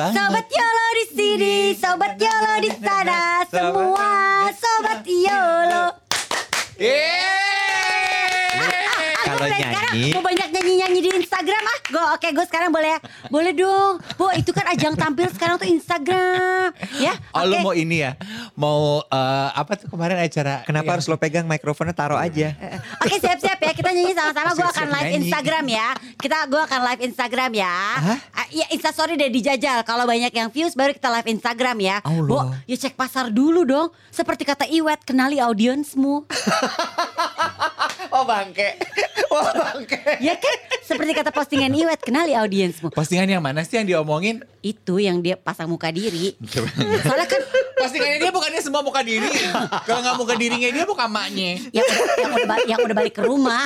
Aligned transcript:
banget. 0.00 0.16
Sobat 0.16 0.46
Yolo 0.48 0.86
di 0.90 1.04
sini 1.12 1.54
Sobat 1.76 2.14
Yolo 2.16 2.54
di 2.58 2.70
sana. 2.80 3.20
Semua 3.46 4.10
Sobat 4.56 5.02
Yolo. 5.04 5.84
Kalau 9.20 9.36
Mulai 9.36 9.52
sekarang 9.52 9.92
nyanyi 9.92 10.10
Mau 10.16 10.22
banyak 10.24 10.48
nyanyi-nyanyi 10.48 11.00
di 11.04 11.10
Instagram 11.12 11.62
ah. 11.62 11.78
Go, 11.92 12.02
Oke 12.16 12.28
gue 12.32 12.46
sekarang 12.48 12.70
boleh 12.72 12.96
ya? 12.96 12.98
Boleh 13.28 13.52
dong. 13.52 14.00
Bu 14.16 14.32
itu 14.32 14.50
kan 14.50 14.64
ajang 14.72 14.96
tampil 14.96 15.28
sekarang 15.28 15.60
tuh 15.60 15.68
Instagram 15.68 16.72
Ya? 16.96 17.14
Oh 17.36 17.44
lu 17.44 17.60
oke. 17.60 17.62
mau 17.62 17.74
ini 17.76 18.00
ya? 18.00 18.16
Mau 18.56 19.04
eh, 19.04 19.48
apa 19.52 19.76
tuh 19.76 19.92
kemarin 19.92 20.16
acara? 20.16 20.64
Kenapa 20.64 20.96
harus 20.96 21.04
lo 21.04 21.20
pegang 21.20 21.44
mikrofonnya? 21.44 21.92
Taruh 21.92 22.16
aja? 22.16 22.56
Oke 23.04 23.20
siap-siap 23.20 23.60
ya. 23.60 23.72
Kita 23.76 23.92
nyanyi 23.92 24.16
sama-sama. 24.16 24.56
Gue 24.56 24.66
akan 24.66 24.86
live 24.88 25.04
nyanyi. 25.04 25.18
Instagram 25.28 25.64
ya. 25.68 25.88
Kita 26.16 26.36
gue 26.48 26.62
akan 26.64 26.80
live 26.90 27.00
Instagram 27.04 27.50
ya. 27.52 27.76
Ah, 28.32 28.39
Iya 28.50 28.66
instastory 28.70 29.14
deh 29.14 29.30
dijajal 29.30 29.82
Kalau 29.82 30.04
banyak 30.04 30.30
yang 30.30 30.50
views 30.50 30.74
baru 30.74 30.90
kita 30.90 31.06
live 31.08 31.28
Instagram 31.30 31.76
ya 31.78 31.96
Allah. 32.02 32.26
Bo 32.26 32.38
ya 32.66 32.76
cek 32.76 32.94
pasar 32.94 33.30
dulu 33.30 33.62
dong 33.62 33.88
Seperti 34.10 34.42
kata 34.42 34.66
Iwet 34.66 35.06
kenali 35.06 35.38
audiensmu 35.38 36.26
Oh 38.14 38.26
bangke. 38.26 38.74
Oh 39.30 39.46
bangke. 39.46 40.18
Ya 40.18 40.34
kan 40.34 40.56
seperti 40.82 41.14
kata 41.14 41.30
postingan 41.30 41.70
Iwet 41.70 42.02
kenali 42.02 42.34
audiensmu 42.34 42.90
Postingan 42.90 43.30
yang 43.30 43.38
mana 43.38 43.62
sih 43.62 43.78
yang 43.78 43.86
diomongin? 43.86 44.42
Itu 44.60 44.98
yang 44.98 45.22
dia 45.22 45.38
pasang 45.38 45.70
muka 45.70 45.94
diri. 45.94 46.34
Soalnya 47.06 47.28
kan 47.30 47.42
Postingannya 47.80 48.18
dia 48.18 48.30
bukannya 48.30 48.60
semua 48.60 48.80
muka 48.80 49.00
diri. 49.00 49.24
Kalau 49.82 50.00
nggak 50.00 50.16
muka 50.16 50.34
dirinya 50.36 50.68
dia 50.68 50.84
muka 50.84 51.06
maknya. 51.06 51.50
yang 51.70 51.82
udah, 51.82 52.06
yang 52.14 52.30
udah, 52.30 52.46
ba- 52.46 52.66
yang 52.66 52.80
udah 52.80 52.96
balik 52.96 53.14
ke 53.16 53.22
rumah. 53.22 53.64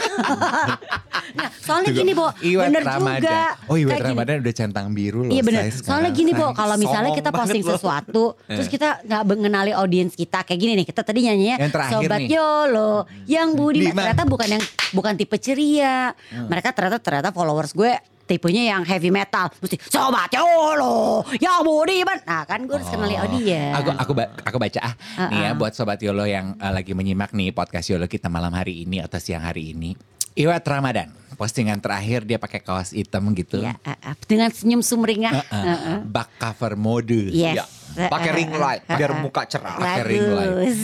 nah, 1.38 1.48
soalnya 1.58 1.90
gini, 1.90 2.12
Bo, 2.12 2.30
Iwet 2.36 2.66
bener 2.70 2.82
Ramadan. 2.84 3.20
juga. 3.20 3.40
Oh 3.66 3.74
Iwet 3.74 3.90
Kayak 3.90 4.00
gini. 4.00 4.12
Ramadan 4.14 4.34
udah 4.38 4.54
centang 4.54 4.86
biru 4.90 5.20
loh. 5.24 5.32
Iya 5.32 5.42
bener. 5.42 5.60
saya 5.60 5.72
Soalnya 5.74 5.82
sekarang. 6.10 6.14
gini, 6.14 6.30
Bo, 6.32 6.46
kalau 6.52 6.76
misalnya 6.76 7.10
kita 7.12 7.30
posting 7.30 7.64
sesuatu, 7.64 8.24
terus 8.46 8.68
kita 8.68 8.88
nggak 9.02 9.22
mengenali 9.26 9.72
audiens 9.74 10.12
kita 10.14 10.38
kayak 10.42 10.60
gini 10.60 10.72
nih. 10.78 10.86
Kita 10.86 11.02
tadi 11.02 11.20
nyanyinya 11.24 11.56
Yang 11.58 11.72
Sobat 11.90 12.20
nih. 12.20 12.28
Yolo, 12.30 12.92
yang 13.26 13.48
Budi 13.52 13.90
Bima. 13.90 14.04
ternyata 14.04 14.22
bukan 14.24 14.48
yang 14.48 14.62
bukan 14.92 15.12
tipe 15.14 15.36
ceria. 15.36 16.14
Mereka 16.30 16.70
ternyata 16.70 16.98
ternyata 16.98 17.28
followers 17.30 17.72
gue 17.72 17.92
tipenya 18.24 18.76
yang 18.76 18.82
heavy 18.82 19.12
metal. 19.12 19.52
Mesti 19.60 19.76
Sobat 19.88 20.32
Yolo, 20.32 21.24
yang 21.38 21.60
Budi 21.64 22.04
Nah, 22.04 22.44
kan 22.48 22.64
gue 22.64 22.76
harus 22.76 22.88
kenali 22.88 23.16
audiens. 23.20 23.76
Aku 23.80 23.90
aku 23.92 24.12
ba- 24.16 24.32
aku 24.44 24.56
baca 24.56 24.80
ah 24.80 24.94
nih 25.28 25.40
ya 25.44 25.50
buat 25.52 25.72
sobat 25.76 26.00
Yolo 26.00 26.24
yang 26.24 26.56
uh, 26.56 26.72
lagi 26.72 26.96
menyimak 26.96 27.36
nih 27.36 27.52
podcast 27.52 27.92
Yolo 27.92 28.08
kita 28.08 28.32
malam 28.32 28.52
hari 28.52 28.84
ini 28.88 29.00
atau 29.04 29.20
siang 29.20 29.44
hari 29.44 29.76
ini. 29.76 29.92
Iwat 30.34 30.66
Ramadan 30.66 31.14
postingan 31.34 31.78
terakhir 31.82 32.26
dia 32.26 32.38
pakai 32.38 32.62
kaos 32.62 32.94
hitam 32.94 33.30
gitu. 33.34 33.62
Ya, 33.62 33.76
uh, 33.84 33.94
uh, 33.94 34.14
dengan 34.26 34.50
senyum 34.50 34.80
sumringah. 34.80 35.34
Uh-uh. 35.34 35.54
Uh, 35.54 35.74
uh. 35.74 35.98
Back 36.06 36.30
cover 36.40 36.74
mode. 36.74 37.30
Yes. 37.34 37.62
Ya, 37.62 37.64
pakai 38.08 38.30
Uh, 38.30 38.34
uh, 38.34 38.38
ring 38.40 38.52
light 38.54 38.82
uh, 38.88 38.96
biar 38.98 39.10
uh. 39.14 39.18
muka 39.20 39.42
cerah. 39.46 39.76
Pakai 39.78 40.02
ring 40.06 40.26
light. 40.32 40.76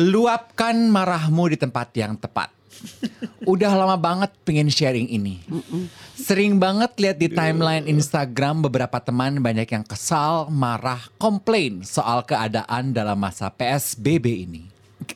Luapkan 0.00 0.76
marahmu 0.88 1.50
di 1.50 1.56
tempat 1.58 1.88
yang 1.96 2.16
tepat. 2.16 2.59
Udah 3.44 3.72
lama 3.72 3.96
banget 3.96 4.30
pengen 4.44 4.68
sharing 4.68 5.08
ini. 5.08 5.40
Sering 6.14 6.56
banget 6.56 6.92
lihat 6.96 7.16
di 7.16 7.28
timeline 7.28 7.84
Instagram 7.84 8.64
beberapa 8.64 9.00
teman 9.00 9.40
banyak 9.40 9.68
yang 9.68 9.84
kesal, 9.84 10.48
marah, 10.48 11.00
komplain 11.16 11.80
soal 11.82 12.20
keadaan 12.22 12.92
dalam 12.92 13.16
masa 13.16 13.48
PSBB 13.48 14.26
ini. 14.44 14.62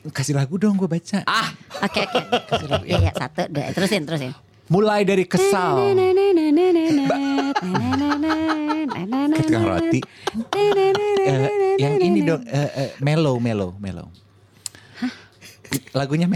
Kasih 0.09 0.33
lagu 0.33 0.57
dong 0.57 0.75
gue 0.75 0.89
baca. 0.89 1.21
Ah, 1.23 1.53
Oke 1.85 2.01
oke. 2.03 2.19
Ya 2.89 2.97
ya 2.99 3.11
satu 3.13 3.45
dua 3.47 3.69
terusin 3.69 4.01
terusin. 4.03 4.33
mulai 4.65 5.05
dari 5.05 5.29
kesal. 5.29 5.93
Tukang 9.35 9.65
roti. 9.65 9.99
Eh, 11.25 11.47
yang 11.77 11.95
ini 12.01 12.19
dong, 12.21 12.41
eh, 12.49 12.69
eh, 12.73 12.89
mellow, 13.01 13.37
mellow, 13.37 13.73
mellow. 13.77 14.09
Lagunya. 15.93 16.27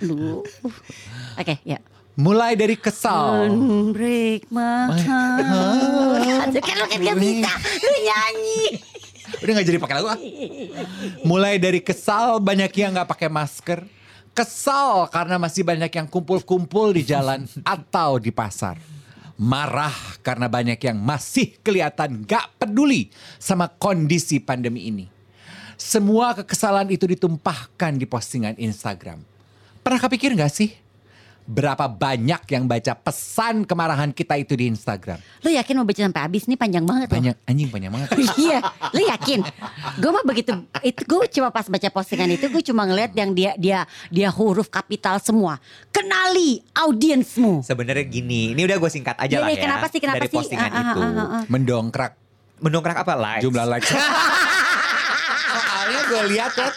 Aduh. 0.00 0.44
Oke 1.38 1.60
ya. 1.64 1.78
Mulai 2.20 2.52
dari 2.58 2.76
kesal. 2.76 3.48
Break 3.94 4.50
my 4.52 4.92
heart. 4.92 6.52
Kan 6.52 6.76
lu 6.76 6.86
kan 6.90 7.00
gak 7.00 7.16
bisa. 7.16 7.52
Lu 7.80 7.98
nyanyi. 8.04 8.64
Udah 9.40 9.52
gak 9.56 9.66
jadi 9.66 9.78
pakai 9.80 9.94
lagu 9.96 10.08
ah. 10.10 10.18
Mulai 11.24 11.56
dari 11.56 11.80
kesal 11.80 12.42
banyak 12.42 12.68
yang 12.76 12.92
gak 12.92 13.08
pakai 13.08 13.28
masker. 13.32 13.86
Kesal 14.36 15.08
karena 15.08 15.40
masih 15.40 15.64
banyak 15.64 15.90
yang 15.90 16.06
kumpul-kumpul 16.06 16.92
di 16.92 17.02
jalan 17.06 17.48
atau 17.64 18.20
di 18.20 18.30
pasar. 18.34 18.76
Marah 19.40 20.20
karena 20.20 20.52
banyak 20.52 20.76
yang 20.76 21.00
masih 21.00 21.56
kelihatan 21.64 22.28
gak 22.28 22.52
peduli 22.60 23.08
sama 23.40 23.70
kondisi 23.70 24.36
pandemi 24.42 24.92
ini. 24.92 25.19
Semua 25.80 26.36
kekesalan 26.36 26.92
itu 26.92 27.08
ditumpahkan 27.08 27.96
di 27.96 28.04
postingan 28.04 28.52
Instagram. 28.60 29.24
Pernah 29.80 29.96
kepikir 29.96 30.36
gak 30.36 30.52
sih? 30.52 30.76
Berapa 31.48 31.88
banyak 31.88 32.44
yang 32.52 32.68
baca 32.68 32.92
pesan 32.94 33.64
kemarahan 33.64 34.12
kita 34.12 34.36
itu 34.36 34.54
di 34.60 34.68
Instagram? 34.68 35.16
Lu 35.40 35.48
yakin 35.48 35.80
mau 35.80 35.88
baca 35.88 36.04
sampai 36.04 36.20
habis 36.20 36.44
nih 36.44 36.60
panjang 36.60 36.84
banget 36.84 37.08
loh. 37.08 37.16
Banyak, 37.16 37.36
anjing 37.48 37.68
banyak 37.72 37.90
banget. 37.90 38.08
iya, 38.44 38.60
lu 38.92 39.02
yakin? 39.08 39.40
Gue 39.98 40.10
mah 40.12 40.22
begitu 40.22 40.52
itu 40.84 41.00
gue 41.08 41.26
cuma 41.40 41.48
pas 41.48 41.64
baca 41.64 41.88
postingan 41.90 42.28
itu 42.28 42.46
gue 42.52 42.62
cuma 42.62 42.84
ngeliat 42.84 43.16
yang 43.16 43.32
dia 43.32 43.56
dia 43.56 43.88
dia 44.12 44.28
huruf 44.28 44.68
kapital 44.68 45.16
semua. 45.16 45.58
Kenali 45.88 46.60
audiensmu. 46.76 47.64
Sebenarnya 47.64 48.04
gini, 48.04 48.52
ini 48.52 48.62
udah 48.68 48.76
gue 48.76 48.90
singkat 48.92 49.16
aja 49.16 49.40
lah 49.42 49.48
ya. 49.48 49.58
kenapa 49.64 49.88
sih, 49.88 49.98
kenapa 49.98 50.22
dari 50.22 50.28
sih? 50.28 50.36
postingan 50.44 50.70
Ah, 50.70 50.76
ah, 50.76 50.92
itu. 50.92 51.00
ah, 51.00 51.22
ah. 51.40 51.42
Mendongkrak 51.48 52.12
Mendongkrak 52.60 52.96
apa 53.00 53.16
likes? 53.16 53.42
jumlah 53.42 53.64
likes. 53.64 53.88
Soalnya 55.90 56.06
gue 56.06 56.22
lihat 56.38 56.52
ya, 56.54 56.68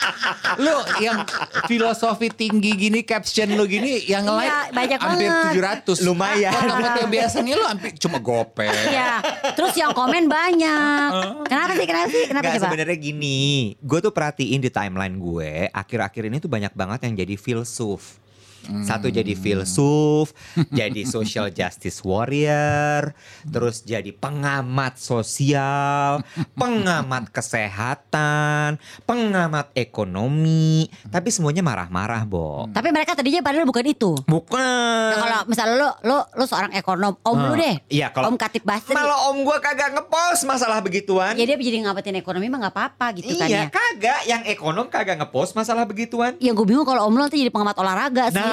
lu 0.58 0.78
yang 0.98 1.22
filosofi 1.70 2.34
tinggi 2.34 2.74
gini, 2.74 3.06
caption 3.06 3.54
lu 3.54 3.70
gini, 3.70 4.02
yang 4.10 4.26
Iya, 4.26 4.34
like 4.34 4.74
banyak 4.74 5.00
hampir 5.00 5.30
banget. 5.30 5.86
700. 5.86 6.02
Lumayan. 6.02 6.50
Foto-foto 6.50 7.02
biasanya 7.14 7.54
lu 7.54 7.66
hampir 7.70 7.94
cuma 8.02 8.18
gope. 8.18 8.66
Iya, 8.66 9.22
terus 9.54 9.78
yang 9.78 9.94
komen 9.94 10.26
banyak. 10.26 11.10
Kenapa 11.46 11.72
sih? 11.78 11.86
Kenapa 11.86 12.10
sih? 12.10 12.24
Kenapa 12.26 12.42
Nggak, 12.42 12.58
coba? 12.58 12.66
sebenarnya 12.74 12.98
gini, 12.98 13.42
gue 13.78 14.00
tuh 14.02 14.10
perhatiin 14.10 14.60
di 14.66 14.74
timeline 14.74 15.16
gue, 15.22 15.70
akhir-akhir 15.70 16.24
ini 16.34 16.38
tuh 16.42 16.50
banyak 16.50 16.74
banget 16.74 17.06
yang 17.06 17.14
jadi 17.14 17.36
filsuf. 17.38 18.18
Satu 18.64 19.12
jadi 19.12 19.36
filsuf, 19.36 20.32
jadi 20.80 21.04
social 21.04 21.52
justice 21.52 22.00
warrior, 22.04 23.12
terus 23.44 23.84
jadi 23.84 24.10
pengamat 24.16 24.96
sosial, 24.96 26.24
pengamat 26.56 27.28
kesehatan, 27.34 28.80
pengamat 29.04 29.76
ekonomi, 29.76 30.88
tapi 31.12 31.28
semuanya 31.28 31.60
marah-marah, 31.60 32.24
Bo. 32.24 32.72
Tapi 32.72 32.90
mereka 32.96 33.20
tadinya 33.20 33.44
padahal 33.44 33.68
bukan 33.68 33.86
itu. 33.86 34.12
Bukan. 34.24 35.10
Nah, 35.12 35.20
kalau 35.20 35.40
misalnya 35.52 35.76
lu 35.76 35.90
lu 36.08 36.18
lu 36.40 36.46
seorang 36.48 36.72
ekonom, 36.78 37.20
om 37.24 37.38
lu 37.52 37.56
deh. 37.60 37.76
Iya, 37.92 38.16
kalau 38.16 38.32
om 38.32 38.38
Katib 38.40 38.64
Basri. 38.64 38.96
Malah 38.96 39.30
om 39.32 39.44
gue 39.44 39.58
kagak 39.60 39.92
ngepost 39.92 40.48
masalah 40.48 40.80
begituan. 40.80 41.36
Ya 41.36 41.44
dia 41.44 41.58
jadi 41.60 41.84
ngapain 41.84 42.16
ekonomi 42.16 42.48
mah 42.48 42.68
nggak 42.68 42.76
apa-apa 42.76 43.08
gitu 43.20 43.36
kan 43.36 43.48
iya, 43.50 43.68
ya. 43.68 43.74
kagak. 43.74 44.22
Yang 44.24 44.42
ekonom 44.56 44.88
kagak 44.88 45.20
ngepost 45.20 45.52
masalah 45.58 45.84
begituan. 45.84 46.40
Ya 46.40 46.56
gue 46.56 46.66
bingung 46.66 46.88
kalau 46.88 47.08
om 47.08 47.14
lu 47.16 47.24
nanti 47.24 47.40
jadi 47.40 47.52
pengamat 47.52 47.76
olahraga 47.76 48.32
sih. 48.32 48.53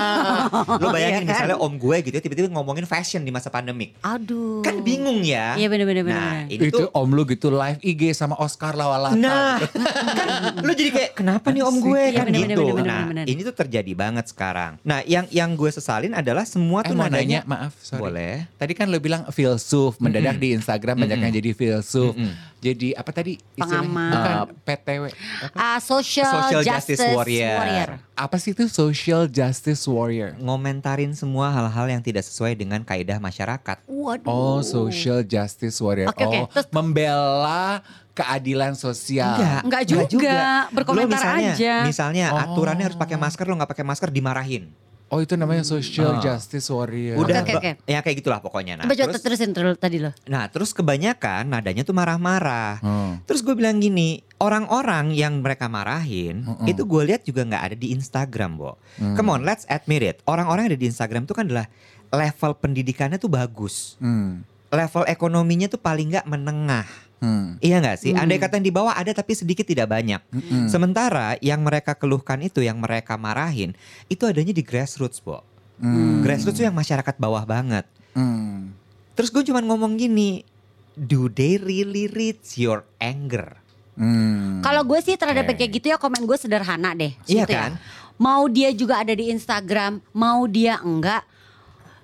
Lo 0.76 0.86
bayangin 0.88 1.00
Iya 1.00 1.18
kan? 1.20 1.24
misalnya 1.26 1.58
om 1.58 1.74
gue 1.74 1.96
gitu 2.00 2.12
ya, 2.12 2.22
tiba-tiba 2.22 2.48
ngomongin 2.50 2.84
fashion 2.84 3.20
di 3.20 3.30
masa 3.30 3.48
pandemik. 3.48 3.96
Aduh. 4.00 4.60
Kan 4.60 4.80
bingung 4.80 5.20
ya. 5.20 5.54
Iya 5.54 5.66
bener-bener. 5.66 6.04
Nah, 6.04 6.20
bener. 6.42 6.50
ini 6.50 6.62
Itu 6.62 6.76
tuh 6.76 6.88
om 6.92 7.08
lu 7.08 7.22
gitu 7.24 7.48
live 7.48 7.78
IG 7.80 8.12
sama 8.12 8.34
Oscar 8.36 8.72
Lawalata. 8.72 9.14
Nah, 9.14 9.58
kan 10.18 10.28
lu 10.60 10.72
jadi 10.72 10.90
kayak 10.90 11.10
kenapa 11.14 11.48
nih 11.48 11.62
om 11.62 11.76
gue 11.76 12.00
Iya, 12.02 12.16
kan 12.16 12.26
bener, 12.26 12.40
gitu. 12.46 12.62
bener, 12.62 12.74
bener, 12.74 12.86
nah, 12.86 13.00
bener, 13.02 13.10
bener. 13.22 13.24
ini 13.28 13.40
tuh 13.42 13.54
terjadi 13.54 13.92
banget 13.92 14.24
sekarang. 14.26 14.72
Nah, 14.80 15.00
yang 15.04 15.26
yang 15.28 15.52
gue 15.52 15.70
sesalin 15.70 16.12
adalah 16.12 16.42
semua 16.42 16.80
Eh 16.80 16.88
tuh 16.88 16.94
mau 16.94 17.06
nadanya 17.06 17.40
nanya, 17.40 17.40
maaf, 17.44 17.72
sorry. 17.78 18.00
Boleh. 18.00 18.34
Tadi 18.54 18.72
kan 18.72 18.86
lo 18.86 18.98
bilang 18.98 19.22
filsuf, 19.28 19.98
mendadak 19.98 20.36
di 20.36 20.52
Instagram 20.52 20.96
banyak 20.98 21.18
yang 21.18 21.32
jadi 21.34 21.50
filsuf. 21.50 22.12
Mm-mm. 22.12 22.32
Jadi 22.60 22.92
apa 22.92 23.08
tadi 23.10 23.40
istilahnya? 23.54 23.80
Pengamat. 23.82 24.12
Bukan 24.12 24.28
Uh, 24.30 24.46
PTW. 24.62 25.02
apa? 25.42 25.56
Ah, 25.56 25.78
social, 25.80 26.28
Social 26.28 26.62
justice, 26.62 26.96
Justice 26.96 27.08
Warrior. 27.10 27.56
warrior. 27.56 27.90
apa 28.14 28.36
sih 28.36 28.52
itu 28.52 28.68
social 28.68 29.24
justice 29.26 29.80
warrior? 29.90 30.38
Ngomentarin 30.38 31.12
semua 31.12 31.50
hal-hal 31.50 31.86
yang 31.90 32.02
tidak 32.02 32.22
sesuai 32.22 32.54
dengan 32.54 32.80
kaidah 32.80 33.18
masyarakat. 33.18 33.82
Waduh. 33.84 34.30
Oh, 34.30 34.60
social 34.62 35.20
justice 35.20 35.76
warrior. 35.78 36.08
Oke, 36.08 36.22
oke. 36.24 36.38
Oh, 36.38 36.46
Terus- 36.48 36.70
membela 36.70 37.82
keadilan 38.12 38.74
sosial. 38.74 39.62
Enggak 39.64 39.84
juga, 39.88 40.68
berkomentar 40.70 41.08
Lo 41.08 41.14
misalnya, 41.14 41.52
aja. 41.56 41.74
Misalnya 41.82 42.24
Oh. 42.30 42.40
aturannya 42.54 42.84
harus 42.86 42.98
pakai 42.98 43.16
masker, 43.16 43.44
lo 43.44 43.54
nggak 43.56 43.70
pakai 43.70 43.86
masker 43.86 44.10
dimarahin. 44.10 44.70
Oh, 45.10 45.18
itu 45.18 45.34
namanya 45.34 45.60
social 45.60 46.16
Ah. 46.16 46.22
justice 46.22 46.70
warrior. 46.70 47.18
Udah, 47.18 47.42
Oke, 47.42 47.52
oke, 47.52 47.70
ba- 47.74 47.82
ya 47.84 47.98
kayak 47.98 48.16
gitulah 48.16 48.38
pokoknya. 48.38 48.78
Nah, 48.78 48.86
Coba 48.86 49.10
terus, 49.10 49.20
terusin 49.20 49.50
terus 49.50 49.74
tadi 49.74 49.98
lo. 49.98 50.14
nah, 50.24 50.46
terus 50.46 50.70
kebanyakan 50.70 51.50
nadanya 51.50 51.82
tuh 51.82 51.90
marah-marah. 51.90 52.78
Hmm. 52.78 53.18
Terus 53.24 53.42
gue 53.42 53.52
bilang 53.52 53.76
gini, 53.76 54.22
orang-orang 54.38 55.10
yang 55.10 55.38
mereka 55.38 55.66
marahin 55.66 56.42
Mm-mm. 56.42 56.62
itu 56.64 56.80
gue 56.80 57.02
lihat 57.04 57.22
juga 57.22 57.42
nggak 57.42 57.64
ada 57.64 57.76
di 57.76 57.90
Instagram, 57.90 58.50
Bo. 58.54 58.78
Hmm. 58.96 59.14
Come 59.14 59.30
on, 59.30 59.42
let's 59.42 59.66
admit 59.66 60.00
it. 60.00 60.22
Orang-orang 60.24 60.64
yang 60.64 60.72
ada 60.72 60.80
di 60.80 60.86
Instagram 60.86 61.26
tuh 61.26 61.34
kan 61.34 61.44
adalah 61.44 61.66
level 62.08 62.54
pendidikannya 62.54 63.18
tuh 63.18 63.28
bagus. 63.28 63.98
Hmm. 63.98 64.46
Level 64.68 65.02
ekonominya 65.04 65.66
tuh 65.66 65.78
paling 65.78 66.06
nggak 66.08 66.24
menengah. 66.24 66.86
Hmm. 67.20 67.60
Iya 67.60 67.84
nggak 67.84 67.98
sih? 68.00 68.12
Hmm. 68.16 68.24
Andai 68.24 68.40
kata 68.40 68.56
yang 68.56 68.66
di 68.66 68.72
bawah 68.72 68.96
ada 68.96 69.12
tapi 69.12 69.36
sedikit 69.36 69.68
tidak 69.68 69.92
banyak. 69.92 70.24
Mm-mm. 70.32 70.72
Sementara 70.72 71.36
yang 71.44 71.60
mereka 71.60 71.92
keluhkan 71.92 72.40
itu, 72.40 72.64
yang 72.64 72.80
mereka 72.80 73.20
marahin, 73.20 73.76
itu 74.08 74.24
adanya 74.24 74.56
di 74.56 74.64
grassroots, 74.64 75.20
Bo. 75.20 75.44
Hmm. 75.76 76.24
Grassroots 76.24 76.56
tuh 76.56 76.64
yang 76.64 76.76
masyarakat 76.76 77.14
bawah 77.20 77.44
banget. 77.44 77.84
Hmm. 78.16 78.72
Terus 79.12 79.28
gue 79.28 79.44
cuman 79.52 79.68
ngomong 79.68 80.00
gini, 80.00 80.48
do 80.96 81.28
they 81.28 81.60
really 81.60 82.08
reach 82.08 82.56
your 82.56 82.88
anger? 82.96 83.60
Hmm. 84.00 84.64
Kalau 84.64 84.80
gue 84.88 85.00
sih 85.04 85.20
terhadap 85.20 85.44
yang 85.44 85.58
kayak 85.60 85.72
gitu 85.76 85.86
ya 85.92 86.00
komen 86.00 86.24
gue 86.24 86.38
sederhana 86.40 86.96
deh. 86.96 87.12
Iya 87.28 87.44
Gitu 87.44 87.52
ya. 87.52 87.60
kan? 87.68 87.72
Mau 88.16 88.48
dia 88.48 88.72
juga 88.72 89.00
ada 89.00 89.12
di 89.12 89.28
Instagram, 89.28 90.00
mau 90.12 90.44
dia 90.44 90.80
enggak. 90.80 91.24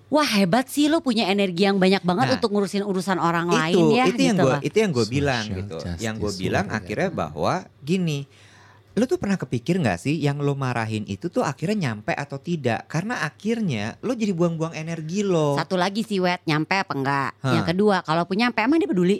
Wah 0.06 0.28
hebat 0.38 0.70
sih 0.70 0.86
lo 0.86 1.02
punya 1.02 1.26
energi 1.26 1.66
yang 1.66 1.82
banyak 1.82 2.06
banget 2.06 2.26
Nah, 2.30 2.34
untuk 2.38 2.54
ngurusin 2.54 2.86
urusan 2.86 3.18
orang 3.18 3.50
itu 3.50 3.58
lain 3.58 3.84
ya. 3.90 4.04
itu 4.06 4.22
yang 4.22 4.36
gitu 4.38 4.44
gue 4.46 4.52
loh. 4.54 4.60
itu 4.62 4.76
yang 4.78 4.92
gue 4.94 5.06
bilang 5.06 5.42
Social 5.42 5.58
gitu. 5.58 5.76
Yang 5.98 6.14
gue 6.16 6.32
bilang 6.38 6.66
akhirnya 6.70 7.10
bahwa 7.10 7.54
gini, 7.82 8.18
lo 8.94 9.04
tuh 9.04 9.18
pernah 9.18 9.34
kepikir 9.34 9.76
nggak 9.76 9.98
sih 9.98 10.14
yang 10.14 10.38
lo 10.38 10.54
marahin 10.54 11.02
itu 11.04 11.26
tuh 11.26 11.42
akhirnya 11.42 11.90
nyampe 11.90 12.14
atau 12.14 12.38
tidak? 12.38 12.86
Karena 12.86 13.18
akhirnya 13.20 13.98
lo 13.98 14.14
jadi 14.14 14.30
buang-buang 14.30 14.72
energi 14.72 15.26
lo. 15.26 15.58
Satu 15.58 15.74
lagi 15.74 16.06
sih 16.06 16.22
wet 16.22 16.38
nyampe 16.46 16.78
apa 16.78 16.94
enggak. 16.94 17.30
Hah. 17.42 17.54
Yang 17.58 17.74
kedua 17.74 17.96
kalau 18.00 18.22
punya 18.24 18.46
nyampe 18.46 18.62
emang 18.62 18.78
dia 18.78 18.86
peduli. 18.86 19.18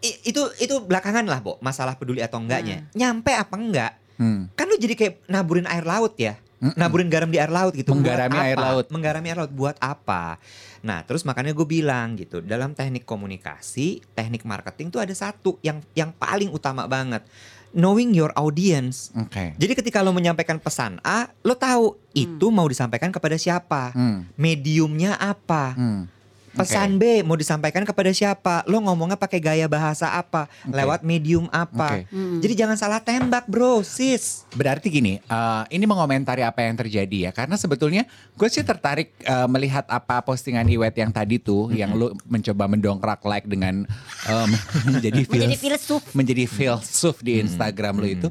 I- 0.00 0.18
itu 0.26 0.42
itu 0.58 0.74
belakangan 0.82 1.22
lah, 1.24 1.38
Bo, 1.38 1.62
masalah 1.62 1.94
peduli 1.94 2.18
atau 2.18 2.42
enggaknya. 2.42 2.82
Hmm. 2.82 2.90
Nyampe 2.96 3.38
apa 3.38 3.54
enggak? 3.54 3.92
Hmm. 4.18 4.50
Kan 4.52 4.66
lo 4.66 4.74
jadi 4.74 4.98
kayak 4.98 5.14
naburin 5.30 5.70
air 5.70 5.86
laut 5.86 6.18
ya. 6.18 6.34
Mm-mm. 6.60 6.76
Naburin 6.76 7.08
garam 7.08 7.32
di 7.32 7.40
air 7.40 7.48
laut 7.48 7.72
gitu. 7.72 7.96
Buat 7.96 8.04
Menggarami 8.04 8.36
air 8.36 8.58
laut. 8.60 8.86
Menggarami 8.92 9.26
air 9.32 9.38
laut 9.40 9.52
buat 9.52 9.76
apa? 9.80 10.36
Nah, 10.84 11.00
terus 11.08 11.24
makanya 11.24 11.56
gue 11.56 11.64
bilang 11.64 12.20
gitu, 12.20 12.44
dalam 12.44 12.76
teknik 12.76 13.08
komunikasi, 13.08 14.04
teknik 14.12 14.44
marketing 14.44 14.92
tuh 14.92 15.00
ada 15.00 15.12
satu 15.12 15.56
yang 15.60 15.80
yang 15.96 16.12
paling 16.12 16.52
utama 16.52 16.84
banget. 16.84 17.24
Knowing 17.70 18.12
your 18.12 18.34
audience. 18.34 19.14
Oke. 19.14 19.54
Jadi 19.54 19.72
ketika 19.72 20.02
lo 20.02 20.10
menyampaikan 20.10 20.58
pesan 20.58 20.98
A, 21.00 21.30
lo 21.40 21.54
tahu 21.54 21.96
itu 22.12 22.50
mau 22.50 22.66
disampaikan 22.66 23.08
kepada 23.08 23.38
siapa, 23.38 23.94
Hmm. 23.94 24.26
mediumnya 24.34 25.14
apa. 25.16 25.78
Hmm. 25.78 26.10
Pesan 26.50 26.98
B 26.98 27.22
mau 27.22 27.34
disampaikan 27.34 27.82
kepada 27.82 28.10
siapa? 28.10 28.66
Lo 28.66 28.78
ngomongnya 28.78 29.14
pakai 29.14 29.38
gaya 29.38 29.66
bahasa 29.66 30.10
apa? 30.10 30.50
Oke. 30.60 30.74
Lewat 30.74 31.00
medium 31.00 31.46
apa? 31.48 32.02
Oke. 32.02 32.10
Mm. 32.10 32.38
Jadi 32.40 32.54
jangan 32.56 32.76
salah 32.76 32.98
tembak, 32.98 33.46
Bro, 33.46 33.80
sis. 33.80 34.42
Berarti 34.50 34.90
gini, 34.90 35.18
eh, 35.18 35.62
ini 35.70 35.84
mengomentari 35.84 36.40
apa 36.40 36.60
yang 36.60 36.74
terjadi 36.74 37.28
ya, 37.28 37.32
karena 37.32 37.54
sebetulnya 37.54 38.02
gue 38.34 38.48
sih 38.48 38.60
tertarik 38.60 39.14
eh, 39.20 39.46
melihat 39.46 39.86
apa 39.86 40.18
postingan 40.20 40.66
Iwet 40.66 40.94
yang 40.94 41.10
tadi 41.10 41.38
tuh, 41.38 41.70
yang 41.70 41.94
lu 41.94 42.10
mencoba 42.26 42.66
mendongkrak 42.66 43.22
like 43.22 43.46
dengan 43.46 43.86
em, 44.26 44.48
menjadi 44.90 45.22
Menjadi 45.22 45.54
fils- 45.54 45.62
filsuf. 45.62 46.02
menjadi 46.12 46.44
filsuf 46.44 47.16
di 47.22 47.38
Instagram 47.38 47.94
lu 47.96 48.08
itu. 48.08 48.28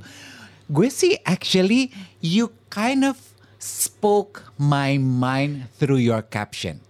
Gue 0.68 0.92
sih 0.92 1.16
actually 1.24 1.90
you 2.20 2.52
kind 2.68 3.02
of 3.02 3.16
spoke 3.58 4.44
my 4.56 4.96
mind 4.96 5.72
through 5.80 5.98
your 5.98 6.20
caption. 6.20 6.84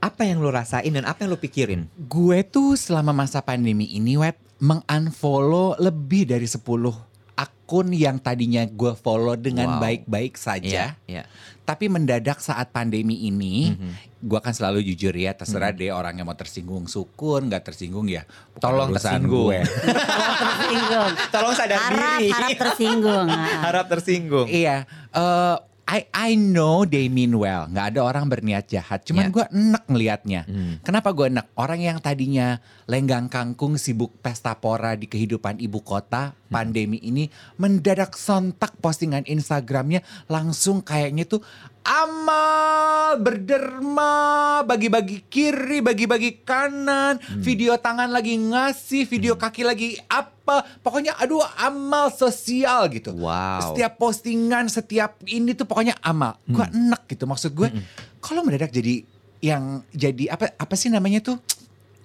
Apa 0.00 0.24
yang 0.24 0.40
lo 0.40 0.48
rasain 0.48 0.88
dan 0.88 1.04
apa 1.04 1.22
yang 1.22 1.30
lo 1.30 1.38
pikirin? 1.38 1.84
Gue 2.00 2.40
tuh 2.40 2.72
selama 2.72 3.12
masa 3.12 3.40
pandemi 3.40 3.84
ini 3.86 4.16
web 4.16 4.32
mengunfollow 4.58 5.76
lebih 5.76 6.24
dari 6.26 6.44
10 6.44 6.60
akun 7.36 7.88
yang 7.90 8.16
tadinya 8.16 8.60
gue 8.62 8.92
follow 8.94 9.32
dengan 9.32 9.76
Wow. 9.76 9.80
baik-baik 9.80 10.36
saja. 10.36 10.96
Iya. 11.04 11.24
Tapi 11.62 11.86
mendadak 11.86 12.36
saat 12.36 12.68
pandemi 12.68 13.16
ini, 13.22 13.72
Mhm. 13.72 13.92
gue 14.20 14.40
kan 14.40 14.50
selalu 14.50 14.82
jujur 14.82 15.14
ya, 15.14 15.32
terserah 15.32 15.70
deh 15.70 15.88
orang 15.88 16.18
yang 16.18 16.26
mau 16.26 16.34
tersinggung 16.34 16.84
sukun, 16.84 17.46
nggak 17.46 17.62
tersinggung 17.62 18.10
ya. 18.10 18.26
bukan 18.52 18.60
Tolong 18.60 18.90
tersinggung. 18.92 19.48
gue. 19.48 19.58
tersinggung. 20.42 21.12
Tolong 21.30 21.54
sadar 21.54 21.78
harap, 21.80 22.18
diri. 22.18 22.28
harap 22.28 22.50
tersinggung. 22.58 23.26
Harap 23.64 23.86
tersinggung. 23.86 24.46
iya, 24.46 24.76
eh, 25.10 25.56
I 25.90 26.06
I 26.14 26.30
know 26.38 26.86
they 26.86 27.10
mean 27.10 27.34
well, 27.34 27.66
nggak 27.66 27.98
ada 27.98 28.00
orang 28.06 28.30
berniat 28.30 28.70
jahat. 28.70 29.02
Cuman 29.02 29.26
Iya. 29.26 29.34
gue 29.34 29.44
enek 29.50 29.84
ngelihatnya. 29.90 30.40
Hmm. 30.46 30.74
Kenapa 30.86 31.10
gue 31.10 31.26
enek? 31.26 31.50
Orang 31.58 31.82
yang 31.82 31.98
tadinya 31.98 32.62
lenggang 32.86 33.26
kangkung 33.26 33.74
sibuk 33.74 34.14
pesta 34.22 34.54
pora 34.54 34.94
di 34.94 35.10
kehidupan 35.10 35.58
ibu 35.58 35.82
kota, 35.82 36.38
pandemi 36.46 37.02
ini 37.02 37.26
mendadak 37.58 38.14
sontak 38.14 38.78
postingan 38.78 39.26
Instagramnya 39.26 40.06
langsung 40.30 40.78
kayaknya 40.86 41.26
tuh 41.26 41.42
amal 41.82 43.16
berderma 43.18 44.60
bagi-bagi 44.62 45.24
kiri 45.26 45.80
bagi-bagi 45.80 46.44
kanan 46.44 47.18
video 47.40 47.74
tangan 47.80 48.12
lagi 48.12 48.36
ngasih 48.36 49.08
video 49.08 49.34
kaki 49.34 49.64
lagi 49.64 49.96
apa. 50.06 50.62
Pokoknya 50.84 51.16
aduh 51.16 51.42
amal 51.58 52.12
sosial 52.12 52.86
gitu. 52.92 53.16
Wow. 53.16 53.72
setiap 53.72 53.96
postingan 53.96 54.68
setiap 54.68 55.18
ini 55.26 55.56
tuh 55.56 55.64
pokoknya 55.64 55.96
amal. 56.04 56.36
Gua 56.46 56.68
enek 56.68 57.08
gitu 57.10 57.24
maksud 57.24 57.56
gue 57.56 57.68
kalau 58.20 58.44
mendadak 58.44 58.70
jadi 58.70 59.02
yang 59.40 59.80
jadi 59.90 60.36
apa 60.36 60.52
apa 60.54 60.74
sih 60.76 60.92
namanya 60.92 61.24
tuh? 61.24 61.40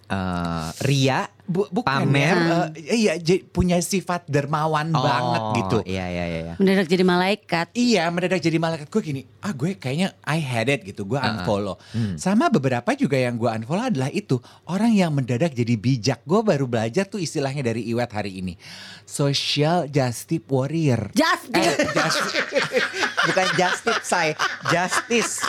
Eh, 0.07 0.69
Ria. 0.85 1.34
Bu- 1.45 1.69
bukan 1.69 1.85
Pamer. 2.03 2.33
ya, 2.33 2.57
eh, 2.73 2.97
iya 2.97 3.13
j- 3.15 3.43
punya 3.43 3.77
sifat 3.77 4.25
dermawan 4.25 4.89
banget 4.89 5.41
gitu 5.55 5.77
Iya, 5.85 6.05
iya, 6.07 6.25
iya. 6.25 6.39
iya. 6.43 6.53
Mendadak 6.55 6.87
jadi 6.87 7.03
malaikat. 7.03 7.67
Iya 7.71 8.03
mendadak 8.07 8.39
jadi 8.39 8.57
malaikat 8.57 8.87
gue 8.87 9.01
gini 9.03 9.21
Ah 9.39 9.51
gue 9.51 9.73
kayaknya 9.73 10.17
I 10.21 10.37
had 10.37 10.67
it 10.67 10.81
gitu 10.83 11.05
Gue 11.05 11.17
unfollow 11.17 11.77
Hmm. 11.87 12.15
Sama 12.15 12.47
beberapa 12.47 12.91
juga 12.93 13.15
yang 13.15 13.35
gue 13.35 13.45
unfollow 13.47 13.85
adalah 13.85 14.09
itu 14.09 14.37
Orang 14.65 14.91
yang 14.91 15.11
mendadak 15.11 15.51
jadi 15.51 15.75
bijak 15.75 16.19
Gue 16.23 16.41
baru 16.41 16.65
belajar 16.65 17.05
tuh 17.05 17.17
istilahnya 17.17 17.61
dari 17.63 17.85
Iwet 17.85 18.09
hari 18.09 18.39
ini 18.39 18.57
Social 19.03 19.85
Justice 19.85 20.41
Warrior 20.43 21.13
Just 21.13 21.51
Eh, 21.51 21.61
just- 21.87 22.33
Bukan 23.25 23.47
justice, 23.55 24.01
say. 24.03 24.37
Justice. 24.67 25.41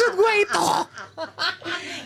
Maksud 0.00 0.16
gue 0.16 0.32
itu 0.40 0.64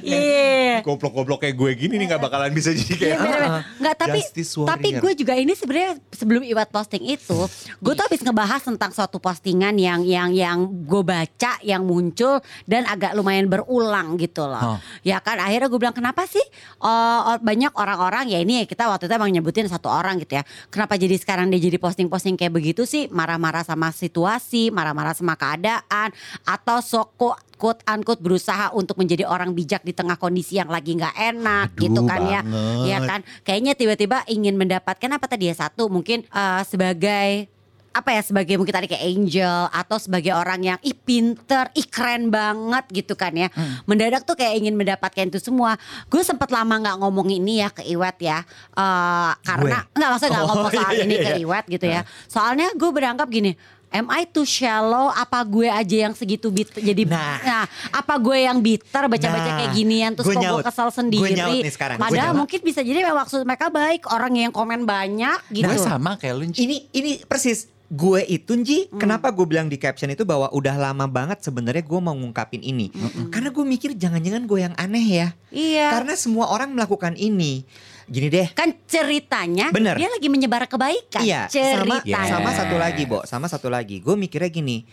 Iya. 0.05 0.83
Goblok-goblok 0.85 1.47
kayak 1.47 1.57
gue 1.57 1.71
gini 1.79 1.95
nih 1.97 2.07
gak 2.13 2.23
bakalan 2.27 2.53
bisa 2.53 2.75
jadi 2.75 2.91
Iya, 2.91 2.99
kayak 2.99 3.17
bener-bener. 3.23 3.63
Nggak 3.81 3.97
tapi 3.97 4.21
tapi 4.67 4.89
gue 5.01 5.13
juga 5.17 5.35
ini 5.39 5.53
sebenarnya 5.57 5.93
sebelum 6.13 6.43
Iwat 6.45 6.69
posting 6.69 7.05
itu, 7.09 7.39
gue 7.81 7.93
tuh 7.97 8.05
habis 8.05 8.21
ngebahas 8.21 8.61
tentang 8.61 8.91
suatu 8.93 9.17
postingan 9.17 9.73
yang 9.81 10.05
yang 10.05 10.35
yang 10.35 10.59
gue 10.85 11.01
baca 11.01 11.57
yang 11.65 11.87
muncul 11.87 12.43
dan 12.69 12.85
agak 12.85 13.17
lumayan 13.17 13.49
berulang 13.49 14.21
gitu 14.21 14.45
loh. 14.45 14.77
Huh. 14.77 14.79
Ya 15.07 15.23
kan 15.25 15.41
akhirnya 15.41 15.73
gue 15.73 15.81
bilang 15.81 15.97
kenapa 15.97 16.29
sih 16.29 16.43
uh, 16.85 17.41
banyak 17.41 17.73
orang-orang 17.73 18.29
ya 18.29 18.39
ini 18.43 18.69
kita 18.69 18.91
waktu 18.91 19.09
itu 19.09 19.15
emang 19.17 19.33
nyebutin 19.33 19.71
satu 19.71 19.89
orang 19.89 20.21
gitu 20.21 20.37
ya. 20.37 20.45
Kenapa 20.69 21.01
jadi 21.01 21.17
sekarang 21.17 21.49
dia 21.49 21.61
jadi 21.63 21.81
posting-posting 21.81 22.37
kayak 22.37 22.53
begitu 22.53 22.85
sih 22.85 23.09
marah-marah 23.09 23.65
sama 23.65 23.89
situasi, 23.95 24.69
marah-marah 24.69 25.17
sama 25.17 25.39
keadaan 25.39 26.13
atau 26.45 26.85
soko 26.85 27.33
quote 27.55 27.81
unquote 27.87 28.21
berusaha 28.21 28.75
untuk 28.75 28.99
menjadi 28.99 29.25
orang 29.25 29.55
bijak 29.55 29.83
di 29.83 29.95
tengah 29.95 30.19
kondisi 30.19 30.59
yang 30.59 30.69
lagi 30.69 30.95
nggak 30.95 31.15
enak 31.15 31.69
Aduh, 31.75 31.83
gitu 31.87 32.01
kan 32.05 32.21
ya. 32.25 32.41
banget. 32.43 32.87
Ya 32.87 32.99
kan 33.03 33.21
kayaknya 33.43 33.73
tiba-tiba 33.75 34.23
ingin 34.27 34.55
mendapatkan 34.55 35.11
apa 35.11 35.27
tadi 35.27 35.51
ya 35.51 35.55
satu 35.57 35.87
mungkin 35.89 36.27
eh, 36.27 36.63
sebagai 36.67 37.49
apa 37.95 38.11
ya 38.11 38.27
sebagai 38.27 38.59
mungkin 38.59 38.75
tadi 38.75 38.91
kayak 38.91 39.07
angel 39.07 39.71
atau 39.71 40.03
sebagai 40.03 40.35
orang 40.35 40.67
yang 40.67 40.79
ih 40.83 40.99
pinter, 40.99 41.71
ih 41.79 41.87
keren 41.87 42.27
banget 42.27 42.91
gitu 42.91 43.15
kan 43.15 43.31
ya. 43.31 43.47
Hmm. 43.55 43.87
Mendadak 43.87 44.27
tuh 44.27 44.35
kayak 44.35 44.59
ingin 44.59 44.75
mendapatkan 44.75 45.31
itu 45.31 45.39
semua. 45.39 45.79
Gue 46.11 46.27
sempat 46.27 46.51
lama 46.51 46.75
nggak 46.75 46.99
ngomong 46.99 47.31
ini 47.31 47.63
ya 47.63 47.71
ke 47.71 47.87
Iwet 47.87 48.19
ya. 48.19 48.43
Eh, 48.75 49.33
karena 49.47 49.87
nggak 49.95 50.09
maksudnya 50.11 50.33
nggak 50.35 50.43
Oh, 50.43 50.51
ngomong 50.59 50.71
soal 50.75 50.91
iya, 50.91 51.05
ini 51.07 51.15
iya, 51.15 51.23
ke 51.23 51.31
iya. 51.31 51.43
Iwet 51.47 51.65
gitu 51.71 51.87
ya. 51.87 52.01
Soalnya 52.27 52.67
gue 52.75 52.91
beranggap 52.91 53.31
gini, 53.31 53.55
am 53.95 54.11
I 54.11 54.27
too 54.27 54.43
shallow? 54.43 55.09
Apa 55.09 55.41
gue 55.41 55.71
aja 55.71 55.97
yang 56.05 56.13
segitu 56.13 56.51
bit 56.51 56.75
jadi 56.75 57.07
Nah. 57.07 57.39
nah, 57.41 57.65
apa 57.95 58.19
gue 58.19 58.43
yang 58.43 58.59
bitter 58.59 59.07
baca-baca 59.07 59.47
Nah, 59.47 59.57
kayak 59.63 59.73
ginian 59.73 60.11
terus 60.13 60.27
gue 60.27 60.35
kok 60.35 60.43
gue 60.43 60.51
nyaut. 60.51 60.65
kesal 60.67 60.89
Gue 60.89 60.99
sendiri. 60.99 61.33
nyaut 61.33 61.57
nih 61.63 61.71
sekarang, 61.71 61.97
gue 61.97 62.05
Padahal 62.05 62.33
nyaut. 62.35 62.41
mungkin 62.43 62.61
bisa 62.61 62.81
jadi 62.83 62.99
memang 63.01 63.23
maksud 63.23 63.41
mereka 63.47 63.67
baik, 63.71 64.03
orang 64.11 64.33
yang 64.35 64.51
komen 64.51 64.83
banyak 64.83 65.39
gitu. 65.49 65.71
Gue 65.71 65.79
sama 65.79 66.19
kayak 66.19 66.35
lu. 66.35 66.45
Ini 66.51 66.91
ini 66.91 67.23
persis 67.23 67.71
gue 67.85 68.27
itu 68.27 68.59
Nji, 68.59 68.91
kenapa 68.91 69.31
gue 69.31 69.47
bilang 69.47 69.71
di 69.71 69.79
caption 69.79 70.11
itu 70.11 70.27
bahwa 70.27 70.51
udah 70.51 70.75
lama 70.75 71.07
banget 71.07 71.47
sebenarnya 71.47 71.85
gue 71.85 72.01
mau 72.03 72.17
ngungkapin 72.17 72.59
ini. 72.59 72.91
Karena 73.31 73.55
gue 73.55 73.63
mikir 73.63 73.95
jangan-jangan 73.95 74.43
gue 74.45 74.59
yang 74.59 74.75
aneh 74.75 75.05
ya. 75.05 75.29
Iya. 75.55 75.95
Karena 75.95 76.19
semua 76.19 76.51
orang 76.51 76.75
melakukan 76.75 77.15
ini. 77.15 77.63
Gini 78.05 78.29
deh. 78.29 78.49
kan 78.53 78.73
ceritanya 78.85 79.73
Bener. 79.73 79.97
dia 79.97 80.09
lagi 80.09 80.29
menyebar 80.29 80.69
kebaikan. 80.69 81.25
Iya, 81.25 81.49
sama 81.49 82.05
ceritanya. 82.05 82.29
sama 82.29 82.51
satu 82.53 82.77
lagi, 82.77 83.03
Bo. 83.09 83.19
Sama 83.25 83.47
satu 83.49 83.69
lagi. 83.73 84.01
Gue 84.05 84.15
mikirnya 84.15 84.51
gini. 84.53 84.85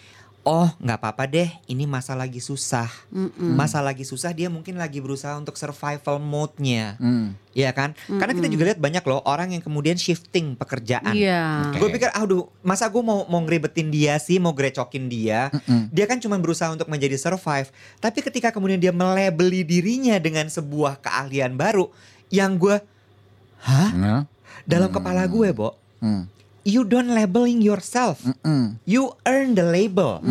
Oh, 0.41 0.65
nggak 0.81 0.97
apa-apa 0.97 1.29
deh. 1.29 1.45
Ini 1.69 1.85
masa 1.85 2.17
lagi 2.17 2.41
susah. 2.41 2.89
Masa 3.37 3.77
lagi 3.77 4.01
susah 4.01 4.33
dia 4.33 4.49
mungkin 4.49 4.73
lagi 4.73 4.97
berusaha 4.97 5.37
untuk 5.37 5.53
survival 5.53 6.17
mode-nya. 6.17 6.97
Hmm. 6.97 7.37
Iya 7.53 7.69
kan? 7.77 7.93
Karena 8.09 8.33
kita 8.33 8.49
juga 8.49 8.73
lihat 8.73 8.81
banyak 8.81 9.05
loh 9.05 9.21
orang 9.29 9.53
yang 9.53 9.61
kemudian 9.61 10.01
shifting 10.01 10.57
pekerjaan. 10.57 11.13
Iya. 11.13 11.69
Oke. 11.69 11.77
Gue 11.77 11.89
pikir, 11.93 12.09
aduh, 12.17 12.49
masa 12.65 12.89
gue 12.89 13.05
mau 13.05 13.29
mau 13.29 13.37
ngeribetin 13.45 13.93
dia 13.93 14.17
sih, 14.17 14.41
mau 14.41 14.57
grecokin 14.57 15.13
dia. 15.13 15.53
Dia 15.93 16.09
kan 16.09 16.17
cuma 16.17 16.41
berusaha 16.41 16.73
untuk 16.73 16.89
menjadi 16.89 17.21
survive. 17.21 17.69
Tapi 18.01 18.25
ketika 18.25 18.49
kemudian 18.49 18.81
dia 18.81 18.89
melabeli 18.89 19.61
dirinya 19.61 20.17
dengan 20.17 20.49
sebuah 20.49 21.05
keahlian 21.05 21.53
baru, 21.53 21.85
yang 22.33 22.57
gue, 22.57 22.81
hah? 23.61 23.89
Nah. 23.93 24.21
Dalam 24.63 24.89
kepala 24.89 25.25
gue, 25.25 25.49
Bo, 25.51 25.77
Hmm. 25.97 26.25
you 26.61 26.81
don't 26.81 27.09
labeling 27.09 27.61
yourself. 27.61 28.21
Mm-mm. 28.21 28.77
You 28.83 29.13
earn 29.23 29.53
the 29.53 29.63
label 29.63 30.21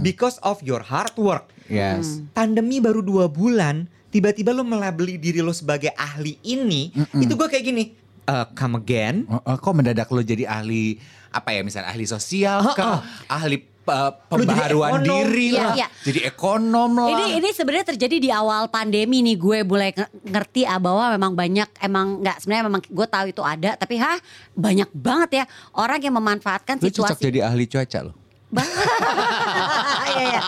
because 0.00 0.38
of 0.40 0.58
your 0.60 0.82
hard 0.82 1.14
work. 1.14 1.50
Yes. 1.66 2.18
Pandemi 2.30 2.78
baru 2.78 2.98
dua 2.98 3.26
bulan, 3.26 3.86
tiba-tiba 4.10 4.50
lo 4.50 4.62
melabeli 4.62 5.14
diri 5.16 5.38
lo 5.38 5.54
sebagai 5.54 5.94
ahli 5.94 6.34
ini, 6.42 6.90
itu 7.14 7.30
gue 7.30 7.46
kayak 7.46 7.62
gini. 7.64 7.84
"Eh, 8.26 8.46
come 8.54 8.74
again? 8.76 9.26
Oh, 9.26 9.38
oh, 9.40 9.56
kok 9.56 9.70
mendadak 9.70 10.10
lo 10.10 10.18
jadi 10.18 10.46
ahli 10.46 10.98
apa 11.30 11.54
ya 11.54 11.62
misalnya 11.62 11.94
ahli 11.94 12.02
sosial 12.04 12.74
kah? 12.74 13.06
ahli 13.30 13.62
uh, 13.90 14.10
Lu 14.30 14.40
jadi 14.40 14.46
pembaharuan 14.46 14.90
diri 15.00 15.46
Iya, 15.50 15.60
lah, 15.60 15.74
iya. 15.74 15.86
jadi 16.00 16.20
ekonom 16.26 16.90
lah. 16.94 17.08
Ini 17.10 17.24
ini 17.36 17.48
sebenarnya 17.50 17.86
terjadi 17.90 18.16
di 18.16 18.30
awal 18.30 18.70
pandemi 18.70 19.20
nih 19.20 19.34
gue 19.34 19.58
mulai 19.62 19.90
nge- 19.90 20.10
ngerti 20.24 20.62
ah, 20.62 20.78
bahwa 20.78 21.10
memang 21.10 21.32
banyak 21.34 21.68
emang 21.78 22.22
nggak 22.22 22.36
sebenarnya 22.38 22.64
memang 22.66 22.82
gue 22.82 23.06
tahu 23.06 23.26
itu 23.26 23.42
ada 23.42 23.74
tapi 23.74 23.98
hah 23.98 24.16
banyak 24.52 24.88
banget 24.90 25.30
ya 25.32 25.44
orang 25.74 25.98
yang 25.98 26.14
memanfaatkan 26.14 26.78
Lu 26.78 26.86
cocok 26.86 27.18
situasi 27.18 27.22
jadi 27.26 27.40
ahli 27.44 27.66
cuaca 27.66 27.98
lo. 28.06 28.12
Iya, 30.10 30.22
iya. 30.26 30.40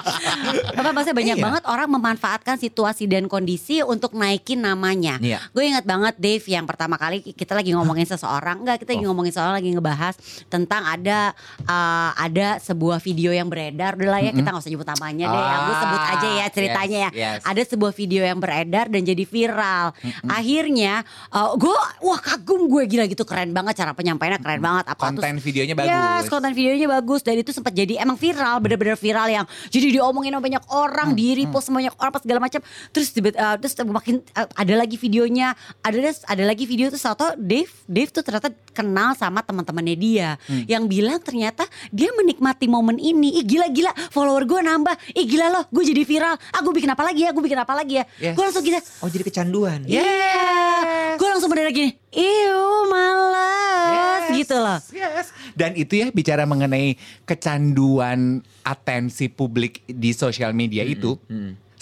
Apa 0.75 0.91
maksudnya 0.91 1.15
banyak 1.15 1.37
Iya. 1.39 1.45
banget 1.45 1.63
orang 1.65 1.89
memanfaatkan 1.89 2.57
situasi 2.57 3.07
dan 3.07 3.27
kondisi 3.27 3.79
untuk 3.81 4.13
naikin 4.13 4.59
namanya. 4.59 5.17
Iya. 5.19 5.39
Gue 5.51 5.65
ingat 5.65 5.85
banget 5.85 6.19
Dave 6.19 6.43
yang 6.45 6.67
pertama 6.67 6.97
kali 6.97 7.23
kita 7.23 7.53
lagi 7.53 7.71
ngomongin 7.71 8.05
seseorang, 8.05 8.61
enggak 8.61 8.83
kita 8.83 8.91
lagi 8.93 9.03
Oh. 9.03 9.09
ngomongin 9.09 9.31
soal 9.31 9.53
lagi 9.53 9.71
ngebahas 9.71 10.15
tentang 10.47 10.83
ada 10.85 11.31
uh, 11.65 12.11
ada 12.13 12.59
sebuah 12.59 12.99
video 12.99 13.31
yang 13.31 13.47
beredar. 13.47 13.95
Udah 13.95 14.11
lah 14.11 14.21
ya 14.21 14.33
kita 14.33 14.45
nggak 14.45 14.61
usah 14.61 14.73
nyebut 14.73 14.89
namanya 14.89 15.25
deh. 15.29 15.39
Ah, 15.39 15.59
Gue 15.63 15.75
sebut 15.79 16.03
aja 16.11 16.29
ya 16.33 16.47
ceritanya 16.51 16.99
yes, 17.05 17.15
ya. 17.15 17.29
yes. 17.33 17.41
Ada 17.45 17.63
sebuah 17.69 17.93
video 17.93 18.23
yang 18.23 18.39
beredar 18.39 18.87
dan 18.89 19.03
jadi 19.03 19.25
viral. 19.25 19.87
Akhirnya 20.27 20.93
uh, 21.31 21.55
gue 21.55 21.75
wah 22.01 22.19
kagum 22.19 22.67
gue 22.67 22.83
gila 22.89 23.07
gitu 23.07 23.23
keren 23.23 23.53
banget 23.53 23.79
cara 23.79 23.93
penyampaiannya 23.93 24.41
keren 24.41 24.61
banget. 24.61 24.85
Apa 24.89 25.01
Konten 25.09 25.39
videonya 25.39 25.75
Yes, 25.75 25.89
bagus. 26.19 26.25
konten 26.29 26.53
videonya 26.53 26.89
bagus 26.91 27.21
dan 27.21 27.37
itu 27.37 27.51
sempat 27.51 27.73
jadi 27.73 27.92
emang 27.97 28.17
viral, 28.17 28.61
bener-bener 28.61 28.95
viral 28.95 29.27
yang 29.27 29.45
jadi 29.69 29.89
diomongin 29.93 30.33
sama 30.33 30.43
banyak 30.43 30.65
orang, 30.69 31.09
Hmm, 31.13 31.19
di 31.19 31.27
repost 31.35 31.67
sama 31.67 31.81
banyak 31.81 31.95
orang 31.97 32.11
apa 32.11 32.21
segala 32.21 32.39
macam. 32.39 32.61
Terus 32.91 33.09
tiba- 33.11 33.35
uh, 33.35 33.57
terus 33.57 33.73
makin 33.83 34.21
uh, 34.33 34.49
ada 34.53 34.75
lagi 34.75 34.97
videonya, 34.97 35.53
ada 35.81 35.99
ada 36.25 36.45
lagi 36.45 36.65
video 36.65 36.89
tuh 36.89 36.99
satu 36.99 37.35
Dave, 37.35 37.73
Dave 37.85 38.09
tuh 38.09 38.21
ternyata 38.21 38.51
kenal 38.71 39.13
sama 39.15 39.41
teman-temannya 39.41 39.97
dia 39.97 40.29
Hmm. 40.45 40.65
yang 40.67 40.85
bilang 40.85 41.19
ternyata 41.19 41.65
dia 41.89 42.13
menikmati 42.13 42.67
momen 42.67 42.97
ini. 42.97 43.41
Ih 43.41 43.45
gila-gila, 43.45 43.93
follower 44.11 44.45
gue 44.45 44.61
nambah. 44.61 44.95
Ih 45.13 45.25
gila 45.25 45.47
loh, 45.49 45.65
gue 45.69 45.85
jadi 45.85 46.03
viral. 46.03 46.35
Ah 46.51 46.61
gue 46.61 46.73
bikin 46.73 46.91
apa 46.91 47.03
lagi 47.03 47.25
ya? 47.25 47.31
Gue 47.33 47.43
bikin 47.43 47.59
apa 47.59 47.73
lagi 47.73 48.01
ya? 48.01 48.05
Yes. 48.19 48.35
Gue 48.35 48.45
langsung 48.45 48.63
gitu. 48.63 48.79
Oh 49.01 49.09
jadi 49.09 49.25
kecanduan. 49.25 49.81
Iya, 49.85 51.17
gue 51.17 51.29
langsung 51.29 51.49
bener 51.49 51.71
gini. 51.71 52.02
Iu 52.13 52.93
malas 52.93 54.29
gitu 54.37 54.57
loh. 54.61 54.79
Yes. 54.93 55.33
Dan 55.57 55.77
itu 55.77 55.97
ya 56.05 56.13
bicara 56.13 56.45
mengenai 56.45 57.01
kecanduan 57.25 58.45
atensi 58.65 59.33
publik 59.33 59.81
di 59.89 60.13
sosial 60.13 60.53
media 60.53 60.85
itu. 60.85 61.17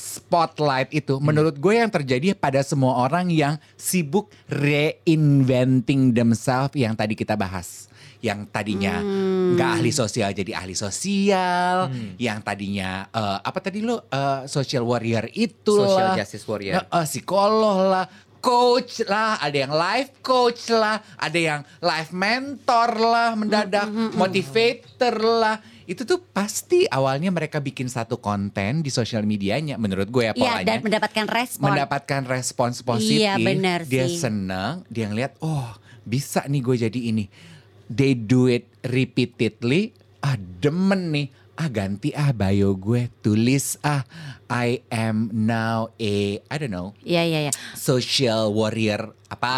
Spotlight 0.01 0.91
itu 0.97 1.21
menurut 1.21 1.61
gue 1.61 1.77
yang 1.77 1.93
terjadi 1.93 2.33
pada 2.33 2.65
semua 2.65 3.05
orang 3.05 3.29
yang 3.29 3.61
sibuk 3.77 4.33
reinventing 4.49 6.17
themselves 6.17 6.75
yang 6.75 6.97
tadi 6.97 7.13
kita 7.15 7.37
bahas. 7.37 7.87
Yang 8.21 8.53
tadinya 8.53 9.01
nggak 9.57 9.71
ahli 9.81 9.93
sosial 9.97 10.37
jadi 10.37 10.53
ahli 10.53 10.77
sosial, 10.77 11.89
yang 12.21 12.45
tadinya 12.45 13.09
eh, 13.09 13.39
apa 13.41 13.59
tadi 13.65 13.81
lo 13.81 14.05
eh, 14.13 14.45
social 14.45 14.85
warrior 14.85 15.25
itu 15.33 15.73
Social 15.73 16.21
justice 16.21 16.45
warrior. 16.45 16.85
Eh, 16.85 17.07
psikolog 17.09 17.81
lah, 17.89 18.05
coach 18.41 19.05
lah, 19.05 19.37
ada 19.39 19.57
yang 19.57 19.73
life 19.73 20.25
coach 20.25 20.73
lah, 20.73 20.99
ada 21.21 21.39
yang 21.39 21.61
life 21.79 22.11
mentor 22.11 22.97
lah, 22.97 23.37
mendadak 23.37 23.87
motivator 24.17 25.15
lah. 25.21 25.57
Itu 25.85 26.09
tuh 26.09 26.23
pasti 26.33 26.89
awalnya 26.89 27.29
mereka 27.29 27.61
bikin 27.61 27.91
satu 27.91 28.19
konten 28.19 28.81
di 28.81 28.89
sosial 28.89 29.27
medianya, 29.29 29.77
menurut 29.77 30.09
gue 30.09 30.23
ya 30.27 30.33
Iya 30.33 30.39
polanya. 30.39 30.67
dan 30.67 30.79
mendapatkan 30.81 31.27
respon. 31.29 31.67
mendapatkan 31.71 32.23
respons 32.27 32.77
positif. 32.81 33.27
Iya, 33.27 33.35
benar 33.37 33.85
dia 33.85 34.07
sih. 34.09 34.23
seneng, 34.23 34.87
dia 34.89 35.11
ngeliat, 35.11 35.37
oh 35.45 35.69
bisa 36.07 36.47
nih 36.49 36.63
gue 36.65 36.77
jadi 36.89 37.01
ini. 37.13 37.25
They 37.91 38.15
do 38.15 38.47
it 38.47 38.71
repeatedly, 38.87 39.91
ah 40.23 40.39
demen 40.39 41.11
nih. 41.11 41.27
Ah 41.61 41.69
ganti 41.69 42.09
ah 42.11 42.33
bio 42.33 42.73
gue, 42.73 43.13
tulis 43.21 43.77
ah 43.83 44.01
I 44.49 44.81
am 44.89 45.29
now 45.31 45.93
a, 45.95 46.17
I 46.41 46.57
don't 46.57 46.73
know, 46.73 46.97
Iya 47.03 47.21
iya 47.23 47.39
iya. 47.45 47.53
social 47.77 48.49
warrior 48.49 49.13
Ah. 49.29 49.37
apa 49.37 49.55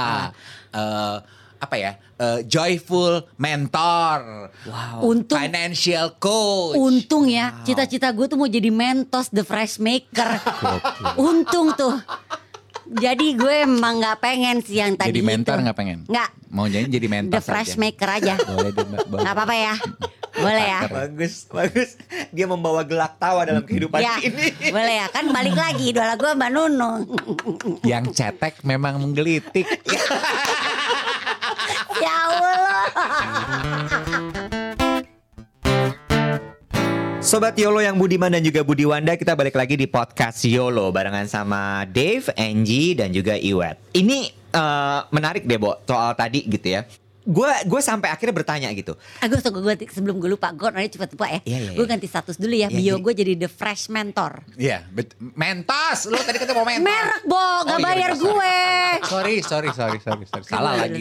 eh, 0.69 1.17
apa 1.57 1.75
ya 1.77 1.93
eh, 2.19 2.43
joyful 2.43 3.23
mentor 3.37 4.51
Untung 5.01 5.39
financial 5.39 6.19
coach 6.19 6.75
untung 6.75 7.25
ya 7.25 7.63
cita-cita 7.63 8.11
gue 8.11 8.27
tuh 8.27 8.35
mau 8.35 8.45
jadi 8.47 8.67
Mentos 8.69 9.31
the 9.31 9.41
Fresh 9.41 9.79
Maker. 9.79 10.43
untung 11.17 11.71
tuh. 11.73 11.95
Jadi 12.85 13.33
gue 13.33 13.63
emang 13.63 13.97
nggak 13.97 14.19
pengen 14.19 14.59
sih 14.59 14.77
yang 14.77 14.93
tadi 14.93 15.09
jadi 15.09 15.23
mentor 15.23 15.63
nggak 15.63 15.77
pengen 15.79 15.99
Nggak. 16.05 16.29
mau 16.51 16.67
jadi 16.67 16.85
jadi 16.85 17.07
mentor 17.09 17.33
The 17.33 17.41
Fresh 17.41 17.75
Maker 17.79 18.09
aja. 18.11 18.35
Mbak, 18.37 19.07
boleh. 19.07 19.23
Nggak 19.23 19.33
apa-apa 19.33 19.55
ya. 19.57 19.75
Boleh 20.33 20.65
ya. 20.65 20.81
Bagus, 20.87 21.45
bagus. 21.47 22.01
Dia 22.29 22.47
membawa 22.47 22.81
gelak 22.83 23.17
tawa 23.17 23.45
dalam 23.45 23.61
kehidupan 23.61 24.01
Ya, 24.01 24.17
ini. 24.19 24.49
boleh 24.67 24.95
ya. 24.99 25.07
Kan 25.09 25.29
balik 25.29 25.53
lagi 25.53 25.91
idola 25.91 26.15
gue 26.15 26.31
Mbak 26.33 26.51
Nunu. 26.51 26.91
yang 27.85 28.09
cetek 28.09 28.63
memang 28.63 28.97
menggelitik 28.97 29.69
ya 32.01 32.15
Allah. 32.27 32.85
Sobat 37.23 37.55
Yolo 37.55 37.79
yang 37.79 37.97
Budiman 37.97 38.29
dan 38.29 38.43
juga 38.43 38.61
Budi 38.61 38.83
Wanda 38.83 39.15
kita 39.15 39.33
balik 39.33 39.55
lagi 39.55 39.79
di 39.79 39.87
podcast 39.87 40.43
Yolo 40.43 40.91
barengan 40.91 41.25
sama 41.25 41.87
Dave, 41.87 42.29
Angie 42.35 42.93
dan 42.93 43.09
juga 43.09 43.39
Iwet. 43.39 43.79
Ini 43.95 44.19
eh, 44.51 45.01
menarik 45.09 45.47
deh, 45.47 45.57
Bo, 45.57 45.79
soal 45.87 46.13
tadi 46.13 46.45
gitu 46.45 46.67
ya. 46.69 46.83
Gue 47.23 47.47
gue 47.47 47.81
sampai 47.81 48.09
akhirnya 48.09 48.35
bertanya 48.35 48.69
gitu. 48.73 48.99
Aku 49.19 49.39
tunggu 49.39 49.63
gue 49.63 49.75
sebelum 49.87 50.19
gue 50.19 50.27
lupa 50.29 50.51
gue 50.51 50.67
nanti 50.69 50.99
cepet 50.99 51.15
lupa 51.15 51.27
ya. 51.27 51.41
Iya, 51.43 51.59
iya, 51.59 51.71
gue 51.73 51.81
iya. 51.81 51.91
ganti 51.91 52.07
status 52.07 52.35
dulu 52.35 52.51
ya. 52.53 52.67
Iya, 52.67 52.75
Bio 52.75 52.95
gue 52.99 53.13
jadi 53.13 53.33
the 53.37 53.47
fresh 53.47 53.87
mentor. 53.87 54.43
Iya, 54.55 54.83
bet- 54.89 55.15
mentos. 55.33 56.07
Lu 56.07 56.19
tadi 56.19 56.37
kata 56.37 56.51
mau 56.51 56.63
mentos. 56.63 56.83
Merek 56.83 57.23
Bo, 57.25 57.39
Oh, 57.39 57.59
gak 57.63 57.79
iya, 57.79 57.85
bayar 57.85 58.11
bener, 58.13 58.23
gue. 58.23 58.57
Sorry, 59.05 59.35
sorry, 59.41 59.71
sorry, 59.71 59.99
sorry, 59.99 60.25
sorry. 60.25 60.45
Salah 60.45 60.75
lagi. 60.77 60.99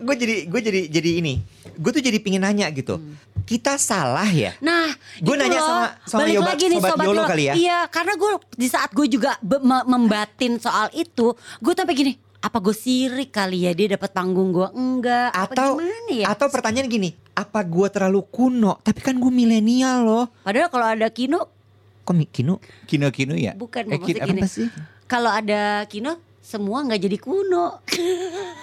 Gue 0.00 0.14
jadi 0.16 0.34
gue 0.48 0.60
jadi 0.62 0.80
jadi 0.88 1.10
ini. 1.18 1.34
Gue 1.76 1.90
tuh 1.90 2.00
jadi 2.00 2.16
pingin 2.18 2.40
nanya 2.40 2.68
gitu. 2.70 2.96
Kita 3.42 3.76
salah 3.76 4.28
ya? 4.28 4.56
Nah, 4.60 4.88
itu 5.16 5.28
nanya 5.30 5.58
loh. 5.58 5.66
sama- 5.66 5.92
sama 6.04 6.20
balik 6.22 6.34
Yobat- 6.36 6.50
lagi 6.50 6.64
nih 6.66 6.78
Sobat 6.78 6.90
sobat 6.90 7.04
Yolo 7.04 7.16
Yolo. 7.16 7.28
kali 7.28 7.42
ya. 7.42 7.54
Iya, 7.54 7.78
karena 7.88 8.12
gue 8.14 8.32
di 8.54 8.66
saat 8.66 8.90
gue 8.90 9.06
juga 9.06 9.36
membatin 9.84 10.56
soal 10.56 10.88
itu, 10.92 11.26
gue 11.58 11.72
sampai 11.72 11.92
gini, 11.92 12.12
apa 12.40 12.56
gue 12.58 12.72
sirik 12.72 13.30
kali 13.30 13.64
ya 13.64 13.72
dia 13.72 13.86
dapat 13.90 14.10
panggung 14.10 14.48
gue 14.50 14.68
enggak? 14.70 15.28
Apa 15.30 15.52
Atau 15.52 15.70
gimana 15.76 16.10
ya? 16.10 16.26
atau 16.26 16.46
pertanyaan 16.48 16.88
gini, 16.88 17.12
apa 17.30 17.60
gue 17.62 17.86
terlalu 17.86 18.20
kuno? 18.24 18.80
Tapi 18.80 18.96
kan 18.98 19.14
gue 19.14 19.28
milenial 19.30 19.98
loh. 20.00 20.24
Padahal 20.40 20.68
kalau 20.68 20.86
ada 20.86 21.06
Kino, 21.08 21.52
Kok 22.00 22.14
mi- 22.14 22.26
kino? 22.26 22.56
Kino-kino 22.84 23.34
ya? 23.34 23.52
bukan 23.54 23.84
Eh, 23.84 23.92
maksudnya 23.92 24.24
gini. 24.24 24.40
apa 24.40 24.48
sih? 24.48 24.66
Kalau 25.04 25.28
ada 25.28 25.62
Kino, 25.84 26.16
semua 26.40 26.80
nggak 26.80 27.00
jadi 27.02 27.18
kuno. 27.18 27.84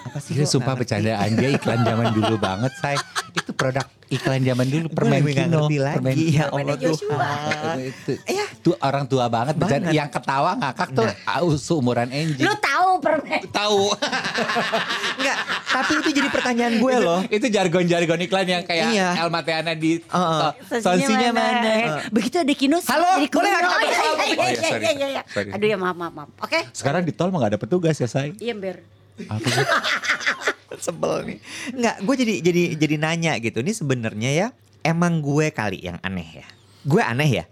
Apa 0.04 0.18
sih? 0.18 0.34
Dia 0.34 0.42
gua 0.42 0.50
sumpah 0.50 0.74
bercandaan 0.74 1.30
dia 1.32 1.48
iklan 1.48 1.80
zaman 1.80 2.06
dulu 2.10 2.34
banget, 2.36 2.72
say. 2.74 2.98
Itu 3.30 3.52
produk 3.52 3.86
iklan 4.08 4.40
zaman 4.42 4.66
dulu 4.66 4.86
permen 4.90 5.20
lebih 5.20 5.32
nggak 5.32 5.46
kino, 5.46 5.58
ngerti 5.62 5.76
lagi. 5.78 5.94
permen 5.94 6.14
Ya 6.18 6.24
kino. 6.42 6.44
Allah 6.50 6.76
Joshua. 6.76 7.14
Tuhan. 7.14 7.76
itu, 7.78 8.12
Iya. 8.26 8.46
tuh 8.58 8.74
orang 8.78 9.04
tua 9.06 9.24
banget, 9.28 9.54
Banget. 9.54 9.72
Dan 9.80 9.94
yang 9.94 10.08
ketawa 10.08 10.50
ngakak 10.56 10.88
tuh 10.90 11.08
ah, 11.24 11.40
seumuran 11.54 12.08
Angie. 12.10 12.42
Lu 12.42 12.54
tahu 12.58 12.87
permen? 12.98 13.40
tahu 13.48 13.90
Enggak, 15.18 15.36
tapi 15.64 15.92
itu 15.96 16.10
jadi 16.12 16.28
pertanyaan 16.28 16.74
gue 16.76 16.94
loh. 16.98 17.20
itu 17.26 17.46
jargon-jargon 17.46 18.18
iklan 18.20 18.46
yang 18.46 18.62
kayak 18.62 18.86
Iya. 18.88 19.08
El 19.18 19.28
Mateana 19.28 19.72
di 19.72 19.98
Heeh. 19.98 20.40
uh, 20.40 20.52
sonsinya 20.78 21.30
mana? 21.30 21.74
Begitu 22.08 22.36
ada 22.38 22.52
kino 22.52 22.78
Halo, 22.80 23.08
boleh 23.24 23.48
nggak 23.48 23.62
kita 23.62 23.68
Oh, 23.68 23.80
iya, 23.80 23.90
iya, 23.90 24.10
Oh, 24.10 24.14
iya, 24.16 24.48
iya, 24.48 24.70
iya, 24.70 24.92
iya, 24.92 25.08
iya. 25.10 25.22
sorry. 25.26 25.50
Aduh 25.50 25.66
ya 25.66 25.76
maaf 25.76 25.94
maaf 25.94 26.12
maaf. 26.14 26.28
Oke. 26.40 26.60
Sekarang 26.70 27.02
di 27.02 27.10
tol 27.10 27.28
mah 27.28 27.40
gak 27.40 27.52
ada 27.52 27.60
petugas 27.60 27.94
ya, 27.94 28.06
say. 28.06 28.32
Iya 28.36 28.54
Ber. 28.54 28.80
Apa 29.20 29.44
sih? 29.44 29.66
Sebel 30.84 31.12
nih. 31.24 31.38
Enggak, 31.72 31.96
gue 32.00 32.14
jadi 32.16 32.34
jadi 32.40 32.62
jadi 32.76 32.96
nanya 32.96 33.32
gitu. 33.38 33.58
Ini 33.58 33.72
sebenarnya 33.72 34.30
ya 34.30 34.46
emang 34.80 35.18
gue 35.18 35.50
kali 35.50 35.80
yang 35.80 35.98
aneh 36.00 36.38
ya. 36.38 36.46
Gue 36.80 37.02
aneh 37.02 37.30
ya. 37.34 37.44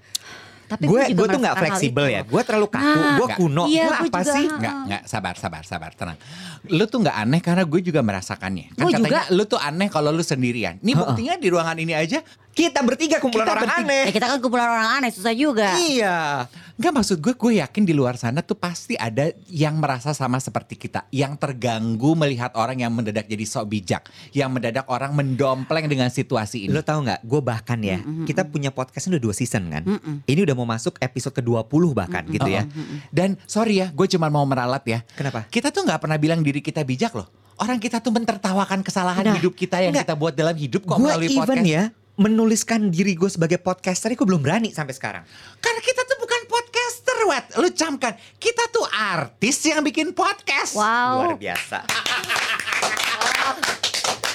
Tapi 0.66 0.82
gue 0.84 1.02
gue 1.14 1.26
tuh 1.30 1.40
nggak 1.40 1.56
fleksibel 1.56 2.06
ya. 2.10 2.20
Gue 2.26 2.42
terlalu 2.42 2.66
kaku. 2.66 2.82
Nah, 2.82 3.14
gue 3.14 3.26
Nggak. 3.26 3.38
kuno. 3.38 3.64
Iya, 3.70 3.84
gue 3.86 3.96
apa 3.96 4.20
juga. 4.20 4.34
sih? 4.34 4.46
Enggak, 4.50 4.74
enggak, 4.82 5.02
sabar, 5.06 5.34
sabar, 5.38 5.62
sabar, 5.62 5.90
tenang. 5.94 6.18
Lu 6.66 6.84
tuh 6.90 6.98
enggak 7.06 7.16
aneh 7.16 7.40
karena 7.40 7.62
gue 7.62 7.80
juga 7.80 8.00
merasakannya. 8.02 8.74
Kan 8.74 8.82
Gua 8.82 8.90
katanya 8.90 9.22
juga. 9.26 9.34
lu 9.34 9.42
tuh 9.46 9.60
aneh 9.62 9.88
kalau 9.88 10.10
lu 10.10 10.20
sendirian. 10.20 10.82
Nih 10.82 10.98
buktinya 10.98 11.38
di 11.38 11.48
ruangan 11.48 11.78
ini 11.78 11.94
aja. 11.94 12.18
Kita 12.56 12.80
bertiga 12.80 13.20
kumpulan 13.20 13.44
Kita 13.44 13.52
orang 13.52 13.64
bertiga. 13.68 13.84
aneh. 13.84 14.02
Ya 14.02 14.12
kita 14.12 14.26
kan 14.26 14.38
kumpulan 14.40 14.64
orang 14.66 14.88
aneh 14.96 15.10
susah 15.12 15.30
juga. 15.30 15.76
Iya. 15.76 16.48
Enggak 16.72 16.92
maksud 16.94 17.16
gue, 17.18 17.32
gue 17.32 17.52
yakin 17.56 17.84
di 17.84 17.92
luar 17.92 18.16
sana 18.16 18.40
tuh 18.40 18.52
pasti 18.52 18.96
ada 18.96 19.28
yang 19.46 19.76
merasa 19.76 20.12
sama 20.12 20.36
seperti 20.36 20.76
kita. 20.76 21.04
Yang 21.08 21.36
terganggu 21.36 22.12
melihat 22.12 22.52
orang 22.52 22.80
yang 22.80 22.92
mendadak 22.92 23.24
jadi 23.24 23.44
sok 23.44 23.64
bijak. 23.70 24.08
Yang 24.30 24.50
mendadak 24.50 24.84
orang 24.86 25.12
mendompleng 25.12 25.84
dengan 25.84 26.08
situasi 26.08 26.64
ini. 26.64 26.72
Lo 26.72 26.80
tau 26.80 27.00
nggak? 27.00 27.20
Gue 27.22 27.40
bahkan 27.40 27.76
ya, 27.78 28.00
kita 28.24 28.44
punya 28.44 28.68
podcast 28.68 29.08
udah 29.08 29.20
dua 29.20 29.32
season 29.32 29.68
kan. 29.68 29.84
Ini 30.24 30.40
udah 30.42 30.52
mau 30.52 30.64
masuk 30.64 30.96
episode 30.96 31.32
ke-20 31.34 31.82
bahkan 31.92 32.24
gitu 32.24 32.48
ya. 32.48 32.64
Dan 33.08 33.36
sorry 33.44 33.80
ya, 33.80 33.88
gue 33.88 34.06
cuma 34.06 34.28
mau 34.28 34.44
meralat 34.44 34.84
ya. 34.84 35.04
Kenapa? 35.12 35.44
Kita 35.48 35.68
tuh 35.68 35.84
nggak 35.84 36.00
pernah 36.00 36.16
bilang 36.16 36.40
diri 36.40 36.60
kita 36.60 36.80
bijak 36.82 37.12
loh. 37.12 37.28
Orang 37.56 37.80
kita 37.80 38.00
tuh 38.00 38.12
mentertawakan 38.12 38.80
kesalahan 38.80 39.24
Nah, 39.24 39.36
hidup 39.36 39.56
kita 39.56 39.80
yang 39.80 39.92
enggak. 39.92 40.08
kita 40.08 40.16
buat 40.16 40.32
dalam 40.32 40.52
hidup 40.52 40.84
kok 40.84 41.00
melalui 41.00 41.32
even 41.32 41.40
podcast. 41.40 41.64
ya 41.64 41.84
menuliskan 42.16 42.88
diri 42.88 43.12
gue 43.12 43.28
sebagai 43.28 43.60
podcaster, 43.60 44.08
gue 44.16 44.26
belum 44.26 44.40
berani 44.40 44.72
sampai 44.72 44.96
sekarang. 44.96 45.22
Karena 45.60 45.80
kita 45.84 46.02
tuh 46.08 46.16
bukan 46.16 46.40
podcaster, 46.48 47.16
Wet. 47.28 47.46
Lu 47.60 47.68
camkan. 47.76 48.16
Kita 48.40 48.72
tuh 48.72 48.88
artis 48.88 49.60
yang 49.68 49.84
bikin 49.84 50.16
podcast. 50.16 50.72
Wow. 50.76 51.32
Luar 51.32 51.36
biasa. 51.36 51.78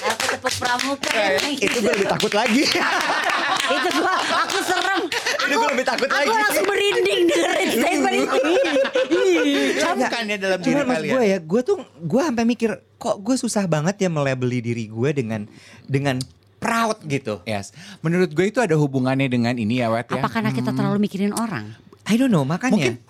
Aku 0.02 0.24
tepuk 0.34 0.54
pramuka. 0.58 1.10
Itu 1.58 1.78
gue 1.78 1.92
lebih 1.94 2.08
takut 2.10 2.32
lagi. 2.34 2.62
itu 3.78 3.88
gua 3.98 4.14
aku 4.18 4.58
serem. 4.66 5.02
Itu 5.46 5.54
gua 5.54 5.68
lebih 5.70 5.86
takut 5.86 6.08
aku 6.10 6.18
lagi. 6.26 6.42
langsung 6.42 6.66
merinding 6.66 7.20
dengerin 7.30 7.68
statement 7.78 8.14
itu. 8.18 8.40
Camkan 9.78 10.24
ya 10.26 10.36
dalam 10.38 10.58
diri 10.58 10.82
kalian. 10.82 11.12
gue 11.14 11.22
ya, 11.22 11.38
gue 11.38 11.60
tuh 11.62 11.78
gue 12.02 12.20
sampai 12.22 12.44
mikir 12.46 12.70
kok 12.98 13.16
gue 13.22 13.36
susah 13.38 13.66
banget 13.70 14.06
ya 14.06 14.08
melabeli 14.10 14.58
diri 14.62 14.90
gue 14.90 15.10
dengan 15.14 15.46
dengan 15.86 16.18
proud 16.62 16.96
gitu. 17.04 17.42
Yes. 17.42 17.74
Menurut 18.00 18.30
gue 18.30 18.46
itu 18.46 18.62
ada 18.62 18.78
hubungannya 18.78 19.26
dengan 19.26 19.58
ini 19.58 19.82
ya, 19.82 19.90
Wet 19.90 20.06
ya. 20.08 20.22
Apa 20.22 20.30
karena 20.30 20.54
kita 20.54 20.70
terlalu 20.70 21.02
mikirin 21.02 21.34
orang? 21.34 21.74
I 22.06 22.14
don't 22.14 22.30
know 22.30 22.46
makanya. 22.46 22.94
Mungkin 22.94 23.02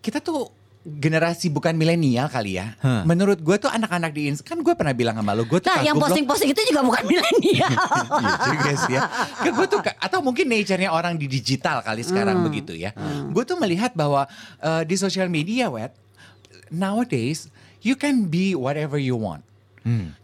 kita 0.00 0.18
tuh 0.18 0.48
generasi 0.88 1.52
bukan 1.52 1.76
milenial 1.76 2.32
kali 2.32 2.56
ya. 2.56 2.72
Hah. 2.80 3.04
Menurut 3.04 3.44
gue 3.44 3.56
tuh 3.60 3.68
anak-anak 3.68 4.08
di 4.08 4.32
Ins- 4.32 4.40
kan 4.40 4.56
gue 4.56 4.72
pernah 4.72 4.96
bilang 4.96 5.20
sama 5.20 5.36
lo, 5.36 5.44
gue 5.44 5.60
tuh 5.60 5.68
Nah, 5.68 5.84
yang 5.84 6.00
posting-posting 6.00 6.56
itu 6.56 6.62
juga 6.72 6.80
bukan 6.80 7.04
milenial. 7.12 7.68
Iya 7.68 8.32
juga 8.40 8.70
sih 8.72 8.92
ya. 8.96 9.04
Kan 9.36 9.52
gue 9.52 9.66
tuh 9.68 9.80
atau 9.84 10.18
mungkin 10.24 10.48
nature-nya 10.48 10.88
orang 10.88 11.20
di 11.20 11.28
digital 11.28 11.84
kali 11.84 12.00
sekarang 12.00 12.40
begitu 12.40 12.72
ya. 12.72 12.96
Gue 13.28 13.44
tuh 13.44 13.60
melihat 13.60 13.92
bahwa 13.92 14.24
eh, 14.58 14.82
di 14.88 14.96
social 14.96 15.28
media, 15.28 15.68
wet 15.68 15.92
nowadays 16.72 17.48
you 17.84 17.96
can 17.96 18.28
be 18.28 18.56
whatever 18.56 18.96
you 18.96 19.16
want. 19.16 19.44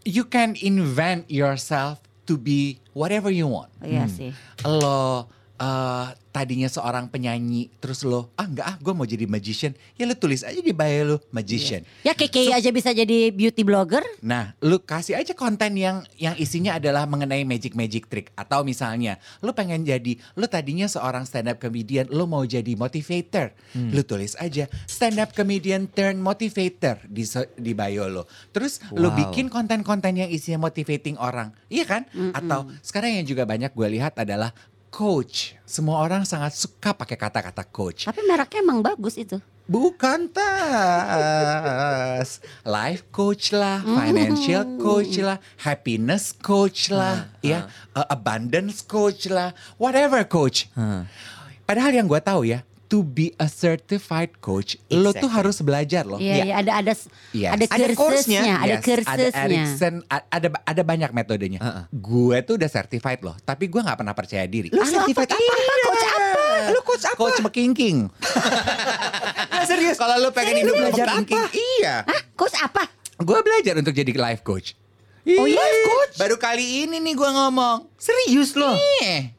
You 0.05 0.29
can 0.29 0.53
invent 0.61 1.25
yourself 1.25 1.97
to 2.25 2.37
be 2.37 2.81
whatever 2.93 3.29
you 3.29 3.45
want. 3.47 3.69
Iya 3.81 4.09
sih. 4.09 4.33
Lo 4.65 5.29
eh, 5.55 6.07
tadinya 6.29 6.67
seorang 6.67 7.07
penyanyi 7.07 7.71
terus 7.79 8.03
lo 8.03 8.27
ah 8.35 8.43
enggak 8.43 8.67
ah 8.67 8.75
gue 8.75 8.91
mau 8.91 9.07
jadi 9.07 9.23
magician 9.23 9.71
ya 9.95 10.03
lo 10.03 10.11
tulis 10.13 10.43
aja 10.43 10.59
di 10.59 10.75
bio 10.75 11.03
lo 11.05 11.17
magician 11.31 11.79
Ya 12.03 12.11
KKI 12.11 12.51
aja 12.51 12.69
bisa 12.69 12.91
jadi 12.91 13.31
beauty 13.31 13.63
blogger. 13.63 14.03
Nah, 14.19 14.51
lu 14.59 14.77
kasih 14.77 15.15
aja 15.15 15.31
konten 15.31 15.73
yang 15.73 16.03
yang 16.15 16.35
isinya 16.35 16.75
adalah 16.75 17.07
mengenai 17.07 17.41
magic 17.41 17.71
magic 17.73 18.05
trick 18.05 18.35
atau 18.35 18.61
misalnya 18.61 19.15
lu 19.39 19.51
pengen 19.51 19.81
jadi 19.81 20.19
lu 20.33 20.45
tadinya 20.45 20.85
seorang 20.85 21.23
stand 21.23 21.47
up 21.47 21.57
comedian, 21.57 22.05
lu 22.09 22.27
mau 22.27 22.43
jadi 22.43 22.75
motivator. 22.75 23.55
Lu 23.73 24.03
tulis 24.03 24.35
aja 24.35 24.67
stand 24.85 25.17
up 25.17 25.31
comedian 25.31 25.87
turn 25.87 26.19
motivator 26.19 26.99
di 27.07 27.23
so- 27.23 27.47
di 27.55 27.71
bio 27.71 28.05
lo. 28.05 28.23
Terus 28.51 28.83
lu 28.91 29.07
Wow. 29.07 29.17
bikin 29.23 29.47
konten-konten 29.47 30.13
yang 30.13 30.27
isinya 30.27 30.61
motivating 30.61 31.15
orang. 31.15 31.55
Iya 31.67 31.85
kan? 31.85 32.03
Atau 32.33 32.67
sekarang 32.81 33.15
yang 33.15 33.25
juga 33.25 33.47
banyak 33.47 33.71
gue 33.71 33.87
lihat 33.93 34.19
adalah 34.19 34.51
coach. 34.95 35.59
Semua 35.67 35.99
orang 35.99 36.23
sangat 36.23 36.55
suka 36.55 36.95
pakai 36.95 37.19
kata-kata 37.19 37.67
coach. 37.67 38.07
Tapi 38.07 38.23
mereknya 38.23 38.63
emang 38.63 38.79
bagus 38.79 39.19
itu. 39.19 39.43
Bukan 39.67 40.31
tas. 40.31 41.09
Life 42.63 43.11
coach 43.11 43.51
lah, 43.51 43.83
financial 43.83 44.79
coach 44.79 45.19
lah, 45.19 45.35
happiness 45.59 46.31
coach 46.31 46.87
lah, 46.93 47.27
ya, 47.43 47.67
uh, 47.91 48.07
abundance 48.07 48.79
coach 48.85 49.27
lah, 49.27 49.51
whatever 49.75 50.23
coach. 50.23 50.71
Padahal 51.65 51.91
yang 51.91 52.07
gue 52.07 52.21
tahu 52.23 52.47
ya, 52.47 52.63
to 52.85 53.01
be 53.01 53.33
a 53.35 53.45
certified 53.45 54.37
coach, 54.37 54.77
lo 54.87 55.09
tuh 55.09 55.25
Exactly. 55.25 55.29
harus 55.33 55.57
belajar 55.59 56.03
loh. 56.03 56.17
Iya, 56.17 56.35
iya 56.41 56.53
ada 56.59 56.71
ada 56.79 56.93
Yes. 57.31 57.51
ada 57.67 57.85
course-nya. 57.93 58.41
ada 58.55 58.77
Yes, 58.77 59.03
Ada. 59.03 59.25
Erickson, 59.43 59.93
ada 60.07 60.47
ada 60.53 60.81
banyak 60.81 61.09
metodenya. 61.09 61.59
Gue 61.89 62.39
tuh 62.41 62.55
udah 62.55 62.67
certified 62.67 63.19
loh, 63.19 63.35
tapi 63.41 63.65
gue 63.65 63.77
nggak 63.77 63.97
pernah 63.97 64.13
percaya 64.13 64.45
diri. 64.45 64.69
Lu 64.69 64.81
certified 64.81 65.29
apa? 65.29 65.53
Coach 65.83 66.05
apa? 66.07 66.45
Lu 66.69 66.79
coach 66.81 67.05
apa? 67.05 67.17
Coach 67.17 67.39
McKinking. 67.41 67.97
Nggak, 68.09 69.65
serius. 69.65 69.95
Kalau 69.95 70.15
lu 70.17 70.29
pengen 70.31 70.61
hidup 70.61 70.73
Lu 70.73 70.81
belajar 70.81 71.05
McKinking, 71.11 71.45
iya. 71.81 71.95
Hah, 72.03 72.21
coach 72.33 72.55
apa? 72.55 72.83
Gue 73.17 73.39
belajar 73.41 73.75
untuk 73.75 73.91
jadi 73.91 74.11
life 74.11 74.41
coach. 74.41 74.75
Oh, 75.25 75.49
Ih, 75.49 75.57
life 75.57 75.81
coach? 75.83 76.13
Baru 76.15 76.37
kali 76.37 76.85
ini 76.85 77.01
nih 77.01 77.13
gue 77.13 77.25
ngomong. 77.27 77.89
Serius 77.97 78.53
loh. 78.53 78.77
Ih, 79.01 79.33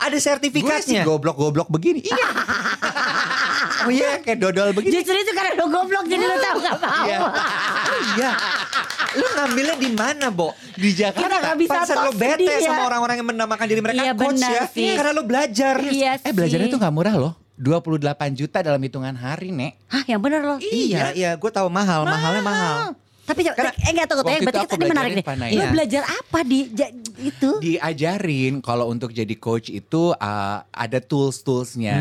Ada 0.00 0.10
gue 0.10 0.16
sih 0.16 0.26
sertifikatnya. 0.26 1.02
goblok-goblok 1.04 1.68
begini. 1.68 2.00
Iya. 2.00 2.26
oh 3.84 3.90
iya, 3.90 4.10
kayak 4.18 4.38
dodol 4.38 4.72
begini. 4.72 4.96
Justru 4.96 5.14
itu 5.14 5.30
karena 5.30 5.54
lo 5.54 5.68
goblok 5.68 6.04
jadi 6.04 6.20
lo 6.22 6.36
tahu 6.36 6.56
gak 6.58 6.76
mau. 6.78 7.04
Iya. 7.04 7.18
Oh 7.20 8.00
iya. 8.14 8.30
Lu 9.10 9.26
ngambilnya 9.28 9.76
di 9.76 9.90
mana, 9.90 10.26
Bo? 10.30 10.54
Di 10.72 10.90
Jakarta. 10.90 11.20
Kita 11.20 11.36
nggak 11.36 11.56
bisa 11.58 11.72
Pantesan 11.76 11.96
lo 11.98 12.12
bete 12.14 12.46
dia. 12.46 12.62
sama 12.62 12.82
orang-orang 12.86 13.16
yang 13.18 13.28
menamakan 13.28 13.66
diri 13.66 13.80
mereka 13.80 14.00
Iya, 14.00 14.12
coach 14.14 14.26
benar 14.32 14.50
ya. 14.50 14.64
sih. 14.66 14.90
Karena 14.94 15.12
lo 15.12 15.22
belajar. 15.22 15.74
Iya 15.82 16.10
Eh 16.22 16.32
belajarnya 16.32 16.66
sih. 16.66 16.72
tuh 16.72 16.80
gak 16.80 16.94
murah 16.94 17.14
loh. 17.14 17.32
28 17.56 18.00
juta 18.32 18.64
dalam 18.64 18.80
hitungan 18.80 19.12
hari, 19.12 19.52
Nek. 19.52 19.84
Hah, 19.86 20.00
yang 20.06 20.16
bener 20.18 20.40
lo. 20.40 20.56
Iya, 20.56 21.12
iya, 21.12 21.36
gue 21.36 21.50
tahu 21.50 21.68
mahal, 21.68 22.08
mahalnya 22.08 22.40
mahal. 22.40 22.76
Tapi 23.30 23.40
Karena 23.46 23.70
eh 23.72 23.90
enggak 23.90 24.04
eh, 24.04 24.10
itu 24.10 24.14
berarti 24.42 24.60
kita 24.60 24.74
ini 24.74 24.86
menarik 24.88 25.12
nih. 25.14 25.24
Panai. 25.24 25.50
Lo 25.50 25.56
Iya. 25.56 25.70
belajar 25.70 26.02
apa 26.04 26.38
di 26.42 26.58
ja- 26.70 26.90
itu? 27.16 27.50
Diajarin 27.60 28.58
kalau 28.58 28.86
untuk 28.86 29.10
jadi 29.10 29.34
coach 29.36 29.68
itu 29.68 30.10
uh, 30.10 30.58
ada 30.66 30.98
tools-toolsnya, 30.98 31.96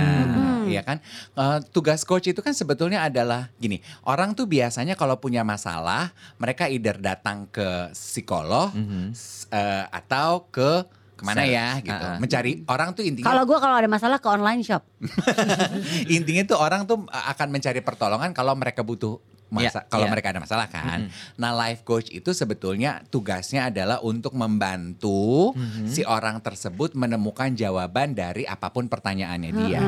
ya 0.66 0.82
kan? 0.82 0.98
Uh, 1.34 1.62
tugas 1.68 2.02
coach 2.02 2.26
itu 2.26 2.40
kan 2.40 2.52
sebetulnya 2.52 3.04
adalah 3.04 3.54
gini, 3.56 3.78
orang 4.04 4.32
tuh 4.32 4.46
biasanya 4.46 4.94
kalau 4.94 5.16
punya 5.16 5.44
masalah, 5.44 6.10
mereka 6.36 6.66
either 6.66 6.96
datang 6.96 7.46
ke 7.48 7.68
psikolog 7.92 8.74
s- 9.12 9.46
uh, 9.48 9.86
atau 9.90 10.48
ke 10.48 10.88
ke 11.14 11.28
mana 11.28 11.44
Ser- 11.44 11.52
ya 11.52 11.68
gitu, 11.80 12.06
ah. 12.06 12.16
mencari 12.16 12.64
orang 12.66 12.90
tuh 12.92 13.04
intinya 13.04 13.28
Kalau 13.28 13.44
gue 13.44 13.60
kalau 13.60 13.76
ada 13.76 13.88
masalah 13.88 14.18
ke 14.18 14.28
online 14.28 14.64
shop. 14.64 14.88
intinya 16.08 16.44
tuh 16.46 16.58
orang 16.58 16.86
tuh 16.86 17.04
uh, 17.04 17.26
akan 17.30 17.48
mencari 17.52 17.82
pertolongan 17.82 18.32
kalau 18.32 18.56
mereka 18.56 18.82
butuh 18.82 19.20
masa 19.50 19.82
Iya, 19.82 19.90
kalau 19.90 20.06
iya. 20.06 20.12
mereka 20.14 20.28
ada 20.30 20.42
masalah 20.42 20.66
kan. 20.66 21.10
Nah, 21.36 21.52
life 21.52 21.82
coach 21.82 22.10
itu 22.10 22.30
sebetulnya 22.32 23.02
tugasnya 23.08 23.68
adalah 23.68 24.00
untuk 24.00 24.34
membantu 24.34 25.54
si 25.86 26.06
orang 26.06 26.40
tersebut 26.40 26.94
menemukan 26.94 27.50
jawaban 27.52 28.14
dari 28.14 28.46
apa 28.46 28.70
pun 28.70 28.86
pertanyaannya 28.86 29.52
dia. 29.52 29.82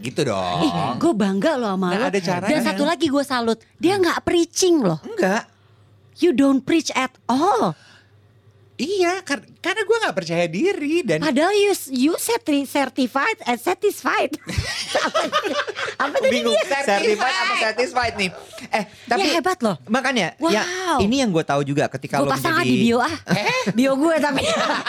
Gitu 0.00 0.22
dong. 0.22 0.58
Ih, 0.62 0.72
gue 0.98 1.12
bangga 1.12 1.54
loh 1.54 1.74
sama 1.74 1.88
Nah, 1.90 1.98
lo. 1.98 2.06
ada 2.08 2.20
caranya. 2.20 2.50
Dan 2.50 2.60
satu 2.62 2.82
lagi 2.82 3.06
gue 3.06 3.24
salut, 3.24 3.58
dia 3.76 3.94
nggak 3.94 4.22
preaching 4.22 4.82
loh. 4.82 4.98
Enggak. 5.02 5.46
You 6.18 6.30
don't 6.30 6.62
preach 6.62 6.90
at 6.94 7.10
all. 7.26 7.74
Iya, 8.74 9.20
kar- 9.20 9.44
karena 9.58 9.82
gue 9.82 9.96
nggak 9.98 10.16
percaya 10.16 10.46
diri 10.46 11.02
dan 11.02 11.20
Padahal 11.20 11.52
you, 11.52 11.70
you 11.92 12.12
certi- 12.16 12.64
certified 12.64 13.36
and 13.44 13.56
satisfied. 13.56 14.32
apa, 16.02 16.16
tadi 16.18 16.32
Bingung 16.32 16.56
dia? 16.56 16.80
certified 16.82 17.36
apa 17.36 17.54
satisfied 17.62 18.14
nih. 18.16 18.30
Eh, 18.70 18.84
tapi 19.06 19.22
Ya, 19.22 19.38
hebat 19.38 19.58
loh. 19.60 19.76
Makanya 19.86 20.34
ya 20.40 20.62
Wow. 20.64 20.98
ini 21.00 21.20
yang 21.20 21.30
gue 21.30 21.42
tahu 21.42 21.62
juga 21.62 21.86
ketika 21.88 22.18
Gue 22.18 22.26
lo 22.26 22.32
pasang 22.32 22.58
menjadi 22.58 22.70
di 22.70 22.76
bio 22.82 22.98
ah. 22.98 23.14
bio 23.76 23.92
gue 23.94 24.14
tapi. 24.18 24.42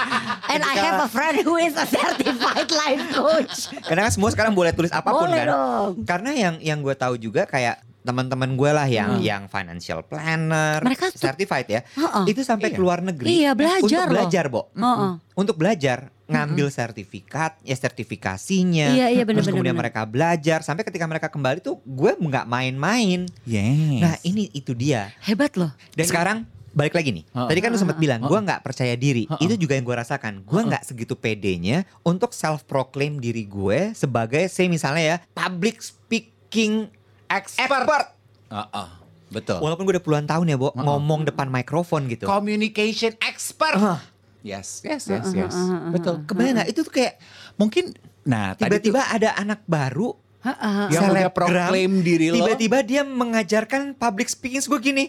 And 0.53 0.61
I 0.61 0.73
have 0.75 0.97
a 1.01 1.09
friend 1.09 1.41
who 1.41 1.55
is 1.57 1.75
a 1.75 1.85
certified 1.85 2.69
life 2.69 3.03
coach. 3.11 3.67
Karena 3.83 4.07
kan 4.07 4.11
semua 4.11 4.29
sekarang 4.29 4.53
boleh 4.53 4.71
tulis 4.71 4.89
apa 4.89 5.07
pun 5.07 5.27
Boleh 5.27 5.39
kan. 5.39 5.47
dong. 5.49 5.91
Karena 6.03 6.31
yang 6.31 6.55
yang 6.59 6.79
gue 6.79 6.93
tahu 6.93 7.15
juga 7.15 7.43
kayak 7.43 7.83
teman-teman 8.03 8.53
gue 8.53 8.69
lah 8.69 8.85
yang 8.85 9.17
yang 9.19 9.47
financial 9.47 10.03
planner, 10.03 10.77
Hmm. 10.77 10.85
Mereka 10.85 11.09
tuh- 11.09 11.23
certified 11.23 11.67
ya, 11.67 11.81
Heeh. 11.89 12.23
itu 12.27 12.41
sampai 12.41 12.69
Iya. 12.69 12.75
ke 12.75 12.79
luar 12.79 12.99
negeri 12.99 13.27
Iya, 13.33 13.51
belajar 13.53 13.79
untuk 13.81 13.97
loh. 14.05 14.11
belajar, 14.13 14.45
Bo. 14.47 14.61
Heeh. 14.69 15.11
Untuk 15.33 15.55
belajar 15.55 15.97
ngambil 16.25 16.67
sertifikat, 16.67 17.59
ya 17.61 17.73
sertifikasinya. 17.73 18.91
Iya, 18.91 19.07
iya, 19.09 19.23
bener, 19.23 19.39
Terus 19.39 19.47
bener, 19.47 19.55
kemudian 19.55 19.73
bener. 19.73 19.83
mereka 19.87 20.01
belajar 20.03 20.59
sampai 20.61 20.83
ketika 20.83 21.03
mereka 21.03 21.27
kembali 21.27 21.59
tuh 21.59 21.79
gue 21.81 22.11
nggak 22.13 22.45
main-main. 22.45 23.25
yes. 23.43 23.99
Nah 23.99 24.15
ini 24.21 24.51
itu 24.51 24.71
dia. 24.73 25.11
Hebat 25.19 25.55
loh. 25.55 25.71
Dan 25.91 26.05
sekarang 26.05 26.37
balik 26.71 26.91
lagi 26.91 27.11
nih. 27.11 27.25
Heeh. 27.27 27.47
Tadi 27.47 27.59
kan 27.59 27.69
lu 27.69 27.77
sempat 27.77 27.97
bilang 27.97 28.19
gue 28.19 28.33
nggak 28.35 28.61
percaya 28.61 28.95
diri. 28.95 29.29
Itu 29.37 29.53
juga 29.55 29.73
yang 29.73 29.83
gue 29.83 29.93
rasakan. 29.95 30.41
Gue 30.41 30.61
nggak 30.63 30.83
segitu 30.83 31.13
pedenya 31.13 31.85
untuk 32.01 32.31
self 32.31 32.63
proclaim 32.63 33.17
diri 33.17 33.43
gue 33.43 33.93
sebagai 33.93 34.47
say 34.47 34.65
misalnya 34.65 35.03
ya 35.03 35.17
public 35.29 35.79
speaking 35.79 36.89
expert. 37.33 37.83
expert. 37.85 38.05
Heeh, 38.53 38.89
betul. 39.33 39.57
Walaupun 39.61 39.83
gue 39.89 39.93
udah 39.97 40.05
puluhan 40.05 40.25
tahun 40.29 40.45
ya, 40.53 40.57
Bo, 40.61 40.69
Heeh. 40.69 40.85
ngomong 40.85 41.25
depan 41.25 41.49
mikrofon 41.49 42.05
gitu. 42.05 42.29
Communication 42.29 43.17
expert. 43.23 43.77
Hah. 43.77 44.01
Yes, 44.43 44.83
yes, 44.83 45.07
yes, 45.07 45.31
yes. 45.31 45.55
Betul. 45.95 46.27
Kebayang 46.27 46.59
nggak? 46.59 46.69
Itu 46.75 46.83
tuh 46.83 46.93
kayak 46.99 47.15
Mungkin, 47.53 47.93
nah 48.25 48.57
tiba-tiba 48.57 49.01
ada 49.13 49.37
anak 49.37 49.61
baru 49.69 50.17
Heeh. 50.41 50.89
yang 50.91 51.13
udah 51.13 51.29
proclaim 51.29 52.01
diri 52.01 52.33
lo. 52.33 52.41
Tiba-tiba 52.41 52.81
dia 52.81 53.01
mengajarkan 53.05 53.93
public 53.95 54.27
speaking 54.27 54.59
gue 54.65 54.79
gini. 54.81 55.05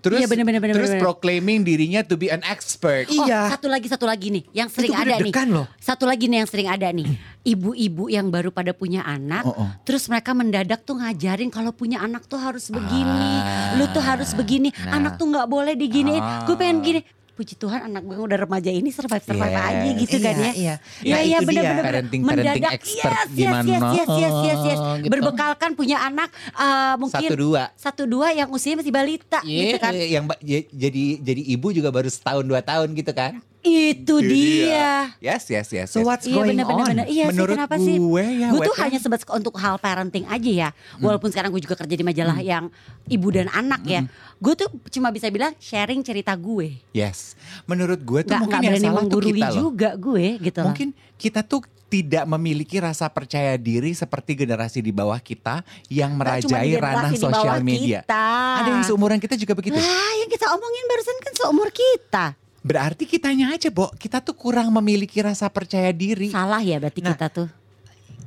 Terus 0.00 0.18
Iya, 0.18 0.26
bener, 0.26 0.44
bener, 0.44 0.60
bener, 0.60 0.74
terus 0.74 0.90
bener. 0.90 1.02
proclaiming 1.02 1.60
dirinya 1.60 2.00
to 2.00 2.16
be 2.16 2.26
an 2.26 2.40
expert. 2.42 3.06
Oh, 3.06 3.22
Iya. 3.22 3.52
satu 3.52 3.68
lagi 3.68 3.86
satu 3.86 4.04
lagi 4.04 4.28
nih 4.30 4.44
yang 4.50 4.66
sering 4.66 4.90
Itu 4.90 4.98
ada 4.98 5.14
nih. 5.16 5.32
loh. 5.46 5.66
Satu 5.76 6.04
lagi 6.04 6.24
nih 6.26 6.38
yang 6.40 6.48
sering 6.48 6.66
ada 6.66 6.88
nih. 6.88 7.06
Ibu-ibu 7.42 8.08
yang 8.08 8.28
baru 8.28 8.48
pada 8.48 8.70
punya 8.70 9.00
anak, 9.00 9.44
Oh, 9.44 9.54
oh. 9.54 9.70
terus 9.82 10.04
mereka 10.06 10.32
mendadak 10.32 10.82
tuh 10.82 10.96
ngajarin 10.96 11.48
kalau 11.48 11.70
punya 11.70 11.98
anak 11.98 12.24
tuh 12.24 12.36
harus 12.36 12.68
begini, 12.68 13.32
Ah. 13.38 13.76
lu 13.76 13.88
tuh 13.88 14.00
harus 14.00 14.32
begini, 14.32 14.68
Nah. 14.74 14.96
anak 14.96 15.16
tuh 15.16 15.24
nggak 15.26 15.46
boleh 15.46 15.72
diginiin. 15.72 16.18
Ah. 16.18 16.44
Gue 16.44 16.54
pengen 16.54 16.80
gini. 16.80 17.00
Puji 17.40 17.56
Tuhan 17.56 17.80
anak 17.82 18.04
gue 18.04 18.12
yang 18.12 18.28
udah 18.28 18.38
remaja 18.38 18.68
ini 18.68 18.92
survive 18.92 19.24
survive 19.24 19.48
Yes. 19.48 19.64
aja 19.64 19.88
gitu 19.96 20.12
Iya, 20.12 20.22
kan 20.22 20.34
ya. 20.36 20.52
iya. 20.52 20.74
Iya 21.00 21.08
Ya, 21.10 21.16
iya 21.24 21.38
itu 21.40 21.48
benar 21.48 21.62
dia. 21.62 21.70
benar 21.72 21.84
Parenting- 21.88 22.22
parenting 22.22 22.64
expert 22.68 23.08
yes, 23.08 23.24
yes, 23.24 23.38
gimana. 23.40 23.64
yes, 23.64 23.80
yes, 23.80 24.08
yes, 24.12 24.34
yes, 24.44 24.60
yes. 24.62 24.78
Oh, 24.78 24.94
gitu. 24.94 25.08
Berbekalkan 25.08 25.70
punya 25.72 25.96
anak 25.98 26.28
eh, 26.52 26.94
mungkin 26.94 27.16
Satu 27.24 27.34
dua. 27.34 27.62
satu 27.74 28.02
dua 28.04 28.28
yang 28.30 28.52
usianya 28.52 28.78
masih 28.78 28.92
balita 28.92 29.40
gitu 29.40 29.72
Iya, 29.72 29.80
kan. 29.80 29.92
yang 29.96 30.24
jadi 30.68 31.04
jadi 31.18 31.42
ibu 31.50 31.72
juga 31.72 31.88
baru 31.88 32.06
setahun 32.06 32.44
dua 32.44 32.60
tahun 32.60 32.92
gitu 32.92 33.08
kan? 33.10 33.40
Itu 33.60 34.24
dia. 34.24 35.12
Yes, 35.20 35.44
yes, 35.52 35.68
yes. 35.68 35.88
So 35.92 36.00
yes. 36.00 36.06
what's 36.08 36.24
Iya 36.24 36.32
going 36.32 36.56
bener, 36.56 36.64
bener, 36.64 36.80
on? 36.80 36.88
bener. 36.96 37.06
Iya 37.06 37.24
Menurut 37.28 37.52
sih 37.52 37.60
kenapa 37.60 37.76
sih? 37.76 37.96
gue 38.00 38.24
ya, 38.40 38.48
Gue 38.48 38.64
tuh 38.64 38.74
ya. 38.74 38.80
hanya 38.88 38.98
sebat 38.98 39.20
untuk 39.28 39.54
hal 39.60 39.76
parenting 39.76 40.24
aja 40.24 40.50
ya. 40.50 40.68
Hmm. 40.72 41.04
Walaupun 41.04 41.28
sekarang 41.28 41.52
gue 41.52 41.60
juga 41.60 41.76
kerja 41.76 41.92
di 41.92 42.00
majalah 42.00 42.40
yang 42.40 42.72
ibu 43.04 43.28
dan 43.28 43.52
anak 43.52 43.84
ya. 43.84 44.00
Hmm. 44.00 44.08
Gue 44.40 44.54
tuh 44.56 44.68
cuma 44.88 45.12
bisa 45.12 45.28
bilang 45.28 45.52
sharing 45.60 46.00
cerita 46.00 46.32
gue. 46.32 46.80
Yes. 46.96 47.36
Menurut 47.68 48.00
gue 48.00 48.20
tuh 48.24 48.32
Gak, 48.32 48.40
mungkin 48.40 48.56
gak 48.56 48.64
yang 48.64 48.72
berani 48.72 48.86
salah 48.88 48.94
tuh 48.96 49.00
menggurui 49.04 49.32
kita 49.36 49.48
loh. 49.52 49.56
juga 49.60 49.90
gue 49.92 50.26
gitu. 50.40 50.60
Mungkin 50.64 50.88
kita 51.20 51.40
tuh 51.44 51.60
tidak 51.90 52.24
memiliki 52.24 52.78
rasa 52.78 53.10
percaya 53.10 53.58
diri 53.58 53.90
seperti 53.92 54.38
generasi 54.38 54.78
di 54.78 54.94
bawah 54.94 55.18
kita 55.18 55.66
yang 55.90 56.14
merajai 56.14 56.70
ranah 56.78 57.12
sosial 57.12 57.58
media. 57.60 58.06
Kita. 58.06 58.30
Ada 58.62 58.68
yang 58.72 58.84
seumuran 58.86 59.18
kita 59.18 59.34
juga 59.34 59.52
begitu. 59.52 59.74
Lah 59.76 60.12
yang 60.22 60.30
kita 60.30 60.48
omongin 60.54 60.84
barusan 60.86 61.16
kan 61.18 61.32
seumur 61.34 61.68
kita. 61.68 62.39
Berarti 62.60 63.08
kitanya 63.08 63.56
aja, 63.56 63.72
Bo. 63.72 63.88
Kita 63.96 64.20
tuh 64.20 64.36
kurang 64.36 64.68
memiliki 64.70 65.24
rasa 65.24 65.48
percaya 65.48 65.88
diri. 65.90 66.28
Salah 66.28 66.60
ya 66.60 66.76
berarti 66.76 67.00
Nah, 67.00 67.16
kita 67.16 67.26
tuh. 67.32 67.48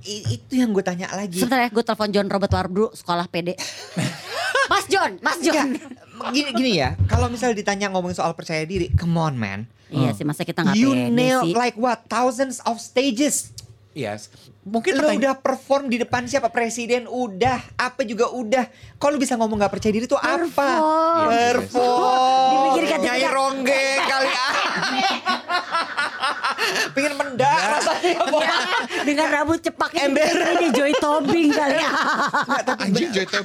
Itu 0.03 0.59
yang 0.59 0.73
gue 0.73 0.83
tanya 0.83 1.07
lagi. 1.13 1.39
Sebentar 1.39 1.63
ya 1.63 1.69
gue 1.71 1.83
telepon 1.85 2.09
John 2.11 2.27
Robert 2.27 2.51
Wardru 2.51 2.91
sekolah 2.91 3.29
PD. 3.29 3.53
Mas 4.71 4.85
John, 4.89 5.15
Mas 5.21 5.39
John. 5.39 5.77
Enggak, 5.77 6.31
gini, 6.33 6.49
gini 6.55 6.71
ya, 6.79 6.95
kalau 7.05 7.27
misalnya 7.27 7.55
ditanya 7.55 7.87
ngomongin 7.91 8.15
soal 8.15 8.33
percaya 8.33 8.63
diri, 8.63 8.89
come 8.95 9.15
on 9.15 9.35
man. 9.37 9.69
Iya 9.93 10.09
sih 10.17 10.25
masa 10.25 10.41
kita 10.41 10.65
nggak 10.65 10.73
You 10.73 10.97
nail 11.13 11.45
sih. 11.45 11.53
like 11.53 11.77
what? 11.77 12.09
Thousands 12.09 12.57
of 12.65 12.81
stages. 12.81 13.52
Yes. 13.93 14.33
Mungkin 14.63 14.95
Lo 14.95 15.05
pertanyaan- 15.05 15.21
udah 15.21 15.33
perform 15.37 15.85
di 15.85 15.97
depan 15.97 16.25
siapa? 16.25 16.49
Presiden 16.49 17.05
udah, 17.05 17.61
apa 17.75 18.01
juga 18.01 18.25
udah. 18.27 18.65
Kalau 18.97 19.15
bisa 19.15 19.35
ngomong 19.35 19.59
gak 19.59 19.69
percaya 19.71 19.91
diri 19.91 20.03
itu 20.03 20.17
apa? 20.17 20.49
Perform. 20.49 21.29
Perform. 21.29 22.49
Dipikirkan 22.51 22.99
Nyai 22.99 23.19
tidak. 23.19 23.31
ronggeng 23.31 23.99
kali 24.03 24.29
ah. 24.29 24.53
Pengen 26.93 27.13
mendak 27.15 27.59
rasanya. 27.77 28.17
Dengan 29.03 29.27
rambut 29.29 29.59
cepak 29.59 29.91
ini, 29.93 30.01
Ember. 30.05 30.35
ini 30.55 30.67
Joy 30.71 30.91
Tobing 30.95 31.49
kali 31.51 31.77
ya. 31.77 31.89
Anjing 32.79 33.09
Joy 33.11 33.25
Top. 33.25 33.43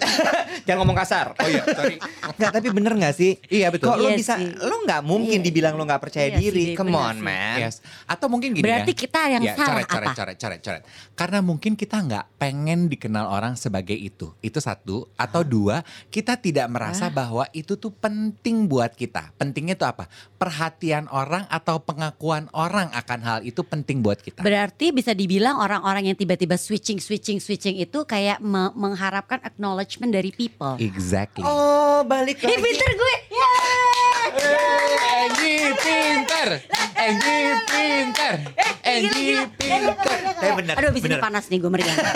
Jangan 0.62 0.78
ngomong 0.78 0.96
kasar. 0.96 1.26
Oh 1.34 1.48
iya, 1.48 1.62
sorry. 1.66 1.96
Nggak, 2.36 2.50
tapi 2.52 2.68
bener 2.70 2.92
gak 2.94 3.14
sih? 3.14 3.40
Iya, 3.44 3.68
betul. 3.68 3.90
Kok 3.90 3.96
lo 3.96 4.06
Iya 4.06 4.14
bisa, 4.14 4.34
sih. 4.36 4.52
lo 4.54 4.76
gak 4.84 5.02
mungkin 5.02 5.38
Iya. 5.40 5.44
dibilang 5.44 5.74
lo 5.74 5.82
gak 5.82 5.98
percaya 6.00 6.28
Iya 6.28 6.38
sih, 6.38 6.44
diri. 6.44 6.64
Come 6.76 6.94
on 6.94 7.16
sih. 7.16 7.24
man. 7.24 7.56
Yes. 7.58 7.74
Atau 8.04 8.26
mungkin 8.28 8.52
gini 8.52 8.62
Berarti 8.62 8.92
ya. 8.92 8.98
kita 8.98 9.20
yang 9.28 9.42
Ya, 9.42 9.54
salah 9.54 9.82
coret, 9.82 9.88
coret, 9.88 10.06
apa? 10.06 10.14
coret, 10.14 10.36
coret, 10.38 10.60
coret. 10.60 10.82
Karena 11.14 11.38
mungkin 11.40 11.72
kita 11.74 11.96
nggak 11.98 12.24
pengen 12.36 12.86
dikenal 12.86 13.26
orang 13.26 13.54
sebagai 13.54 13.96
itu. 13.96 14.30
Itu 14.38 14.58
satu. 14.58 15.10
Atau 15.16 15.42
dua, 15.42 15.82
kita 16.08 16.36
tidak 16.36 16.68
merasa 16.68 17.08
bahwa 17.08 17.48
itu 17.50 17.74
tuh 17.74 17.90
penting 17.90 18.64
buat 18.64 18.92
kita. 18.92 19.34
Pentingnya 19.34 19.74
itu 19.74 19.82
apa? 19.82 20.06
Perhatian 20.36 21.08
orang 21.08 21.48
atau 21.48 21.80
pengakuan 21.98 22.46
orang 22.54 22.94
akan 22.94 23.20
hal 23.20 23.38
itu 23.42 23.66
penting 23.66 23.98
buat 23.98 24.22
kita. 24.22 24.46
Berarti 24.46 24.94
bisa 24.94 25.10
dibilang 25.10 25.58
orang-orang 25.58 26.06
yang 26.06 26.14
tiba-tiba 26.14 26.54
switching, 26.54 27.02
switching, 27.02 27.42
switching 27.42 27.74
itu 27.74 28.06
kayak 28.06 28.38
me- 28.38 28.70
mengharapkan 28.78 29.42
acknowledgement 29.42 30.14
dari 30.14 30.30
people. 30.30 30.78
Exactly. 30.78 31.42
Oh 31.42 32.06
balik 32.06 32.38
Ih 32.38 32.46
lagi. 32.46 32.62
pinter 32.62 32.90
gue. 32.94 33.14
Yeay. 33.34 33.97
Enggi 34.28 35.56
pinter, 35.74 36.48
Enggi 36.94 37.38
pinter, 37.64 38.34
Enggi 38.80 39.28
pinter. 39.54 40.18
Tapi 40.38 40.52
bener, 40.54 40.74
Aduh 40.74 40.88
abis 40.88 41.02
ini 41.02 41.06
bener. 41.10 41.20
panas 41.20 41.44
nih 41.46 41.58
gue 41.58 41.70
meriang. 41.70 41.96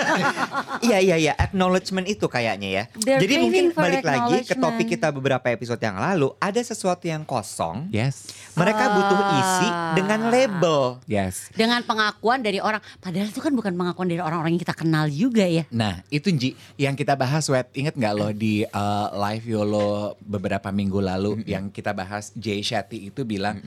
Iya 0.82 0.98
iya 0.98 1.16
iya 1.16 1.32
acknowledgement 1.36 2.04
itu 2.04 2.26
kayaknya 2.26 2.68
ya. 2.68 2.84
They're 2.96 3.22
Jadi 3.22 3.34
mungkin 3.38 3.64
balik 3.70 4.02
lagi 4.02 4.42
ke 4.42 4.54
topik 4.56 4.86
kita 4.88 5.08
beberapa 5.10 5.46
episode 5.46 5.78
yang 5.78 5.94
lalu 5.94 6.34
ada 6.36 6.58
sesuatu 6.58 7.06
yang 7.06 7.22
kosong. 7.22 7.86
Yes, 7.88 8.26
Mereka 8.52 8.82
butuh 8.90 9.20
isi 9.32 9.68
Ah. 9.68 9.94
dengan 9.94 10.20
label. 10.28 10.98
yes. 11.06 11.48
Dengan 11.52 11.80
pengakuan 11.82 12.42
dari 12.42 12.58
orang. 12.58 12.82
Padahal 12.98 13.28
itu 13.28 13.38
kan 13.38 13.52
bukan 13.52 13.72
pengakuan 13.72 14.06
dari 14.06 14.18
orang-orang 14.18 14.52
yang 14.52 14.62
kita 14.62 14.74
kenal 14.74 15.06
juga 15.06 15.46
ya. 15.46 15.62
Nah 15.70 16.02
itu 16.08 16.28
Ji 16.32 16.50
yang 16.76 16.92
kita 16.92 17.14
bahas 17.14 17.46
Wet 17.46 17.70
Ingat 17.72 17.94
nggak 17.94 18.12
lo 18.12 18.28
di 18.32 18.64
uh, 18.64 19.06
live 19.14 19.46
Yolo 19.46 19.90
beberapa 20.18 20.68
minggu 20.68 20.98
lalu 20.98 21.44
Yang 21.44 21.70
kita 21.72 21.92
bahas 21.92 22.01
Jay 22.36 22.60
Shetty 22.62 23.08
itu 23.10 23.22
bilang 23.22 23.58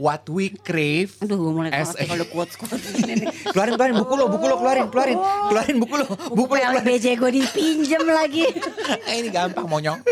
What 0.00 0.26
we 0.28 0.54
crave 0.54 1.14
Aduh 1.20 1.36
gue 1.38 1.52
mulai 1.52 1.70
as 1.72 1.92
kalau 1.94 2.14
a, 2.14 2.16
ada 2.22 2.26
quotes-quotes 2.28 2.86
gini 2.96 3.14
nih. 3.22 3.28
Keluarin 3.52 3.74
keluarin 3.76 3.96
buku 3.98 4.14
lo, 4.16 4.24
buku 4.30 4.44
lo 4.48 4.56
keluarin, 4.58 4.86
keluarin, 4.88 5.18
keluarin 5.20 5.76
buku 5.78 5.94
lo, 6.00 6.06
buku 6.32 6.52
lo 6.52 6.60
keluarin. 6.60 6.84
PLBJ 6.84 7.06
gue 7.18 7.30
dipinjem 7.42 8.04
lagi. 8.08 8.46
Eh, 9.08 9.24
ini 9.24 9.30
gampang 9.32 9.66
monyong 9.66 10.04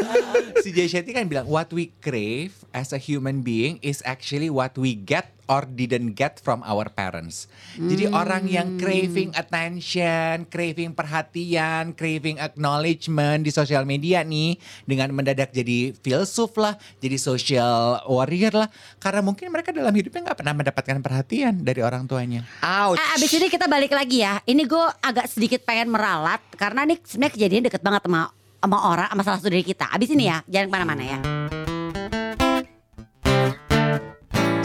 Si 0.62 0.72
Jay 0.72 0.88
Shetty 0.88 1.12
kan 1.12 1.26
bilang 1.28 1.46
What 1.46 1.70
we 1.70 1.92
crave 2.02 2.54
as 2.74 2.90
a 2.94 3.00
human 3.00 3.42
being 3.42 3.78
Is 3.84 4.02
actually 4.06 4.48
what 4.48 4.74
we 4.78 4.96
get 4.96 5.30
or 5.50 5.66
didn't 5.66 6.14
get 6.14 6.38
from 6.38 6.62
our 6.62 6.86
parents 6.86 7.50
Jadi 7.74 8.06
orang 8.06 8.46
yang 8.46 8.78
craving 8.78 9.34
attention 9.34 10.46
Craving 10.46 10.94
perhatian 10.94 11.98
Craving 11.98 12.38
acknowledgement 12.38 13.42
di 13.42 13.50
sosial 13.50 13.82
media 13.82 14.22
nih 14.22 14.54
Dengan 14.86 15.10
mendadak 15.10 15.50
jadi 15.50 15.90
filsuf 15.98 16.54
lah 16.54 16.78
Jadi 17.02 17.18
social 17.18 17.98
warrior 18.06 18.54
lah 18.54 18.68
Karena 19.02 19.26
mungkin 19.26 19.50
mereka 19.50 19.74
dalam 19.80 19.94
hidupnya 19.96 20.20
nggak 20.30 20.38
pernah 20.38 20.54
mendapatkan 20.54 20.96
perhatian 21.00 21.54
dari 21.64 21.80
orang 21.80 22.04
tuanya 22.04 22.44
Ouch. 22.60 23.00
Ah, 23.00 23.16
abis 23.16 23.32
ini 23.36 23.48
kita 23.48 23.66
balik 23.66 23.92
lagi 23.92 24.22
ya. 24.22 24.38
Ini 24.44 24.62
gue 24.68 24.84
agak 25.00 25.26
sedikit 25.26 25.64
pengen 25.64 25.92
meralat 25.92 26.40
karena 26.54 26.84
nih 26.84 26.98
sebenarnya 27.02 27.34
kejadian 27.34 27.62
deket 27.66 27.82
banget 27.82 28.02
sama 28.04 28.30
sama 28.60 28.78
orang, 28.92 29.08
sama 29.08 29.22
salah 29.24 29.38
satu 29.40 29.48
dari 29.48 29.64
kita. 29.64 29.88
Abis 29.88 30.12
ini 30.12 30.28
ya, 30.28 30.44
jangan 30.44 30.66
ke 30.68 30.72
mana-mana 30.76 31.02
ya. 31.02 31.18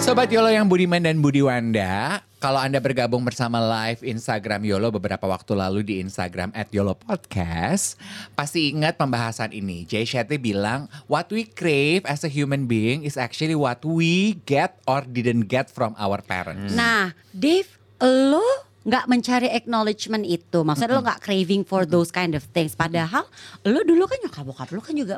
Sobat 0.06 0.30
Yolo 0.30 0.54
yang 0.54 0.70
Budiman 0.70 1.02
dan 1.02 1.18
Budiwanda, 1.18 2.22
kalau 2.38 2.62
Anda 2.62 2.78
bergabung 2.78 3.26
bersama 3.26 3.58
live 3.58 4.06
Instagram 4.06 4.62
Yolo 4.62 4.94
beberapa 4.94 5.26
waktu 5.26 5.58
lalu 5.58 5.82
di 5.82 5.98
Instagram 5.98 6.54
at 6.54 6.70
Yolo 6.70 6.94
Podcast, 6.94 7.98
pasti 8.38 8.70
ingat 8.70 9.02
pembahasan 9.02 9.50
ini. 9.50 9.82
Jay 9.90 10.06
Shetty 10.06 10.38
bilang, 10.38 10.86
what 11.10 11.26
we 11.34 11.50
crave 11.50 12.06
as 12.06 12.22
a 12.22 12.30
human 12.30 12.70
being 12.70 13.02
is 13.02 13.18
actually 13.18 13.58
what 13.58 13.82
we 13.82 14.38
get 14.46 14.78
or 14.86 15.02
didn't 15.10 15.50
get 15.50 15.74
from 15.74 15.98
our 15.98 16.22
parents. 16.22 16.78
Nah, 16.78 17.18
Dave, 17.34 17.74
lo 17.98 18.46
nggak 18.86 19.10
mencari 19.10 19.50
acknowledgement 19.50 20.22
itu, 20.22 20.62
maksudnya 20.62 21.02
lo 21.02 21.02
nggak 21.02 21.26
craving 21.26 21.66
for 21.66 21.90
those 21.90 22.14
kind 22.14 22.38
of 22.38 22.46
things. 22.54 22.78
Padahal 22.78 23.26
lo 23.66 23.82
dulu 23.82 24.06
kan 24.06 24.22
nyokap 24.22 24.46
bokap 24.46 24.70
lo 24.70 24.86
kan 24.86 24.94
juga 24.94 25.18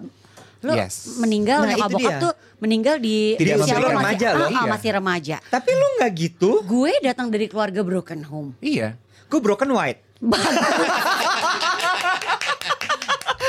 lo 0.60 0.74
Yes. 0.74 1.18
meninggal 1.18 1.60
Nah, 1.62 1.70
nyokap 1.72 1.88
itu 1.88 1.96
bokap 1.96 2.12
dia. 2.12 2.20
tuh 2.20 2.34
meninggal 2.58 2.96
di 2.98 3.18
Tidak 3.36 3.56
usia 3.60 3.76
lo 3.76 3.82
masih, 3.84 3.94
remaja 3.94 4.28
lo, 4.30 4.38
Ah, 4.38 4.48
ah, 4.48 4.52
iya. 4.52 4.62
masih 4.68 4.90
remaja. 4.92 5.36
Tapi 5.44 5.70
lu 5.72 5.86
nggak 5.98 6.12
gitu? 6.14 6.52
Gue 6.64 6.92
datang 7.00 7.28
dari 7.28 7.46
keluarga 7.46 7.82
broken 7.82 8.22
home. 8.24 8.50
Iya. 8.60 8.98
Gue 9.26 9.40
broken 9.40 9.70
white. 9.70 10.02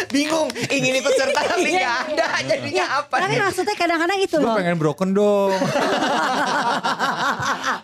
Bingung 0.09 0.49
ingin 0.67 0.95
ikut 0.97 1.13
serta 1.13 1.41
tapi 1.47 1.69
nggak 1.71 1.93
ada 2.15 2.27
jadinya 2.43 2.85
apa 2.99 3.15
Tapi 3.19 3.29
nih? 3.31 3.41
maksudnya 3.43 3.75
kadang-kadang 3.75 4.19
itu 4.19 4.35
Gue 4.35 4.47
loh. 4.47 4.57
pengen 4.57 4.77
broken 4.77 5.11
dong. 5.13 5.53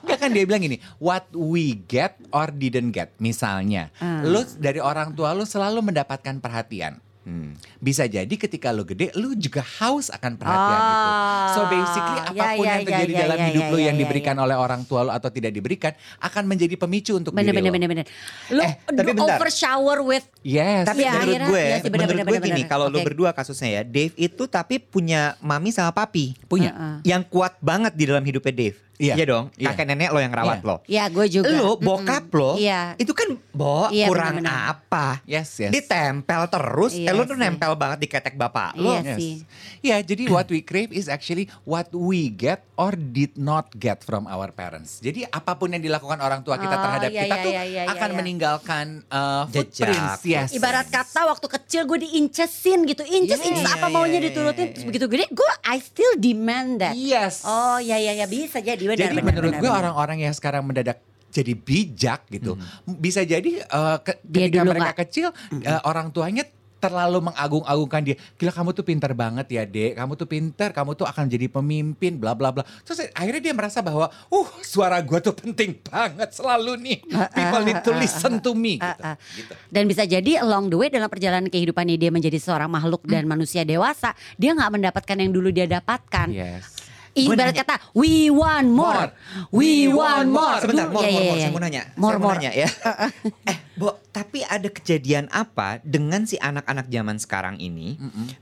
Gak 0.05 0.19
kan 0.19 0.31
dia 0.31 0.45
bilang 0.45 0.63
gini, 0.63 0.81
what 0.97 1.29
we 1.31 1.77
get 1.83 2.17
or 2.31 2.49
didn't 2.49 2.93
get. 2.93 3.13
Misalnya, 3.19 3.93
Ah. 3.99 4.21
lu 4.23 4.41
dari 4.55 4.79
orang 4.79 5.13
tua 5.13 5.33
lu 5.33 5.43
selalu 5.43 5.81
mendapatkan 5.83 6.39
perhatian. 6.39 7.01
Hmm. 7.25 7.57
Bisa 7.79 8.05
jadi 8.05 8.29
ketika 8.31 8.69
lu 8.69 8.85
gede, 8.85 9.09
lu 9.15 9.33
juga 9.33 9.65
haus 9.81 10.09
akan 10.09 10.37
perhatian 10.37 10.77
itu. 10.79 11.09
So 11.51 11.61
basically 11.67 12.21
Ah, 12.21 12.29
apa 12.31 12.45
pun 12.53 12.65
ya, 12.65 12.69
yang 12.69 12.81
ya, 12.81 12.87
terjadi 12.87 13.13
ya, 13.13 13.21
dalam 13.21 13.39
ya, 13.39 13.47
hidup 13.49 13.63
ya, 13.63 13.69
lu 13.69 13.79
ya, 13.79 13.85
yang 13.85 13.97
ya, 13.97 14.01
diberikan 14.01 14.37
oleh 14.37 14.55
orang 14.55 14.81
tua 14.85 15.01
lu 15.03 15.11
atau 15.11 15.29
tidak 15.29 15.51
diberikan 15.51 15.93
akan 16.19 16.43
menjadi 16.45 16.77
pemicu 16.77 17.13
untuk 17.15 17.33
Bener 17.33 17.51
diri 17.51 17.59
bener 17.59 17.71
lo. 17.71 17.75
bener 17.75 17.89
bener. 17.91 18.07
Lo 18.51 18.63
Eh, 18.63 18.73
tapi 18.87 19.11
bentar. 19.11 19.37
over 19.37 19.49
shower 19.49 19.99
with 20.01 20.25
Yes. 20.41 20.85
Tapi 20.85 21.01
Iya, 21.01 21.11
menurut 21.11 21.25
akhirnya- 21.25 21.49
gue, 21.49 21.65
sih, 21.65 21.65
bener, 21.65 21.81
menurut 21.81 22.09
bener, 22.13 22.25
gue 22.29 22.39
bener, 22.39 22.49
gini, 22.53 22.63
kalau 22.67 22.87
lu 22.87 22.99
Oke. 23.01 23.07
berdua 23.09 23.31
kasusnya 23.33 23.71
ya, 23.71 23.83
Dave 23.83 24.13
itu 24.15 24.45
tapi 24.45 24.77
punya 24.79 25.35
mami 25.41 25.73
sama 25.73 25.91
papi. 25.91 26.37
punya. 26.45 26.71
Heeh. 26.71 26.97
Yang 27.09 27.23
kuat 27.29 27.57
banget 27.59 27.97
di 27.97 28.05
dalam 28.05 28.21
hidupnya 28.21 28.53
Dave. 28.53 28.77
Iya. 28.97 29.15
dong, 29.25 29.45
Iya. 29.55 29.73
kakek 29.73 29.87
nenek 29.87 30.11
lo 30.11 30.19
yang 30.19 30.31
rawat 30.31 30.59
Iya. 30.59 30.67
lo. 30.67 30.77
Ya 30.87 31.05
gue 31.09 31.27
juga. 31.29 31.51
Lo, 31.51 31.75
bokap 31.77 32.31
lo, 32.31 32.55
Iya. 32.55 32.95
itu 32.95 33.11
kan 33.11 33.29
bo 33.51 33.89
Iya, 33.89 34.07
kurang 34.07 34.39
benar-benar. 34.39 34.71
apa? 34.79 35.07
Yes, 35.25 35.51
yes. 35.57 35.71
Ditempel 35.71 36.43
terus, 36.47 36.93
eh 36.93 37.03
Iya 37.03 37.11
lo 37.11 37.23
tuh 37.23 37.35
nempel 37.35 37.75
banget 37.75 37.99
di 37.99 38.09
ketek 38.09 38.35
bapak 38.35 38.75
lo. 38.75 38.95
Iya 38.95 39.03
Yes. 39.05 39.19
sih. 39.19 39.35
Ya, 39.81 39.97
jadi 39.99 40.27
what 40.27 40.47
we 40.47 40.61
crave 40.61 40.89
is 40.91 41.07
actually 41.07 41.45
what 41.63 41.91
we 41.91 42.27
get 42.29 42.65
or 42.75 42.93
did 42.93 43.37
not 43.37 43.69
get 43.73 44.01
from 44.01 44.25
our 44.25 44.49
parents. 44.49 44.99
Jadi 44.99 45.23
apa 45.25 45.55
pun 45.55 45.69
yang 45.69 45.81
dilakukan 45.81 46.19
orang 46.19 46.41
tua 46.41 46.57
kita 46.57 46.73
Oh, 46.73 46.83
terhadap 46.83 47.11
iya, 47.11 47.21
kita 47.21 47.35
iya, 47.35 47.45
tuh 47.45 47.53
iya, 47.53 47.65
iya, 47.65 47.83
akan 47.87 48.09
iya. 48.09 48.17
meninggalkan 48.17 48.87
uh, 49.07 49.45
Jejak. 49.47 49.87
footprints. 49.87 50.21
Yes. 50.25 50.49
Ibarat 50.53 50.89
kata 50.89 51.29
waktu 51.29 51.47
kecil 51.51 51.83
gue 51.85 51.99
diincesin 52.01 52.83
gitu, 52.85 53.05
inces 53.05 53.39
Iya, 53.39 53.47
inces 53.49 53.67
iya, 53.67 53.77
apa 53.77 53.87
iya, 53.87 53.95
maunya 53.95 54.19
iya, 54.19 54.27
diturutin, 54.27 54.65
iya, 54.65 54.73
terus 54.73 54.83
iya. 54.83 54.89
begitu 54.89 55.07
gede 55.07 55.25
gue 55.31 55.51
I 55.63 55.77
still 55.79 56.15
demand 56.17 56.71
that. 56.81 56.95
Yes. 56.95 57.45
Oh 57.45 57.77
ya 57.77 57.95
ya 57.97 58.15
ya 58.15 58.27
bisa 58.27 58.59
jadi 58.59 58.84
benar 58.89 59.01
Jadi 59.09 59.17
benar, 59.17 59.27
menurut 59.33 59.53
benar, 59.53 59.63
gue 59.63 59.71
benar. 59.71 59.81
orang-orang 59.85 60.19
yang 60.29 60.35
sekarang 60.35 60.63
mendadak 60.65 60.99
jadi 61.35 61.53
bijak 61.59 62.31
gitu, 62.31 62.55
bisa 62.87 63.27
jadi 63.27 63.67
uh, 63.67 63.99
ke- 63.99 64.23
Dia 64.23 64.47
ketika 64.47 64.63
dulu 64.63 64.71
mereka 64.71 64.85
nggak- 64.87 65.01
kecil 65.03 65.27
uh, 65.67 65.83
orang 65.83 66.15
tuanya 66.15 66.47
terlalu 66.79 67.33
mengagung-agungkan 67.33 68.05
dia. 68.05 68.17
Gila 68.37 68.53
kamu 68.53 68.77
tuh 68.77 68.85
pintar 68.85 69.17
banget 69.17 69.49
ya 69.49 69.65
dek, 69.65 69.97
kamu 69.97 70.21
tuh 70.21 70.29
pintar, 70.29 70.69
kamu 70.77 70.93
tuh 70.93 71.09
akan 71.09 71.33
jadi 71.33 71.49
pemimpin, 71.49 72.21
bla 72.21 72.37
bla 72.37 72.53
bla. 72.53 72.61
Terus 72.85 73.09
akhirnya 73.17 73.41
dia 73.41 73.55
merasa 73.57 73.81
bahwa, 73.81 74.13
uh 74.29 74.49
suara 74.61 75.01
gue 75.01 75.17
tuh 75.19 75.33
penting 75.33 75.81
banget 75.81 76.37
selalu 76.37 76.77
nih. 76.85 76.99
People 77.33 77.65
need 77.65 77.81
to 77.81 77.93
listen 77.97 78.37
to 78.39 78.53
me. 78.53 78.77
Gitu. 78.77 79.01
Ah, 79.01 79.17
ah. 79.17 79.17
Gitu. 79.33 79.53
Dan 79.73 79.89
bisa 79.89 80.05
jadi 80.05 80.45
along 80.45 80.69
the 80.69 80.77
way 80.77 80.93
dalam 80.93 81.09
perjalanan 81.09 81.49
kehidupannya 81.49 81.97
dia 81.97 82.13
menjadi 82.13 82.37
seorang 82.37 82.69
makhluk 82.69 83.01
dan 83.09 83.25
manusia 83.25 83.65
dewasa, 83.65 84.13
dia 84.37 84.53
nggak 84.53 84.71
mendapatkan 84.71 85.17
yang 85.17 85.33
dulu 85.33 85.49
dia 85.49 85.65
dapatkan. 85.65 86.29
Yes. 86.31 86.85
Ibarat 87.15 87.55
kata 87.55 87.75
we 87.95 88.27
want 88.27 88.67
more, 88.67 89.15
we 89.55 89.87
want 89.87 90.27
more. 90.27 90.59
Sebentar, 90.59 90.91
Dulu- 90.91 90.99
more, 90.99 91.07
ya, 91.07 91.11
more, 91.11 91.23
ya, 91.23 91.31
more. 91.31 91.31
ya, 91.31 91.39
Saya 91.39 91.47
ya. 91.47 91.55
mau 91.55 91.63
nanya. 91.63 91.83
More, 91.95 91.95
saya 91.95 92.19
mau 92.19 92.27
more. 92.27 92.37
nanya 92.43 92.53
ya. 92.53 92.69
eh, 93.55 93.59
Bo, 93.75 93.89
tapi 94.11 94.43
ada 94.43 94.67
kejadian 94.67 95.31
apa 95.31 95.79
dengan 95.87 96.27
si 96.27 96.35
anak-anak 96.37 96.91
zaman 96.91 97.17
sekarang 97.19 97.57
ini, 97.59 97.95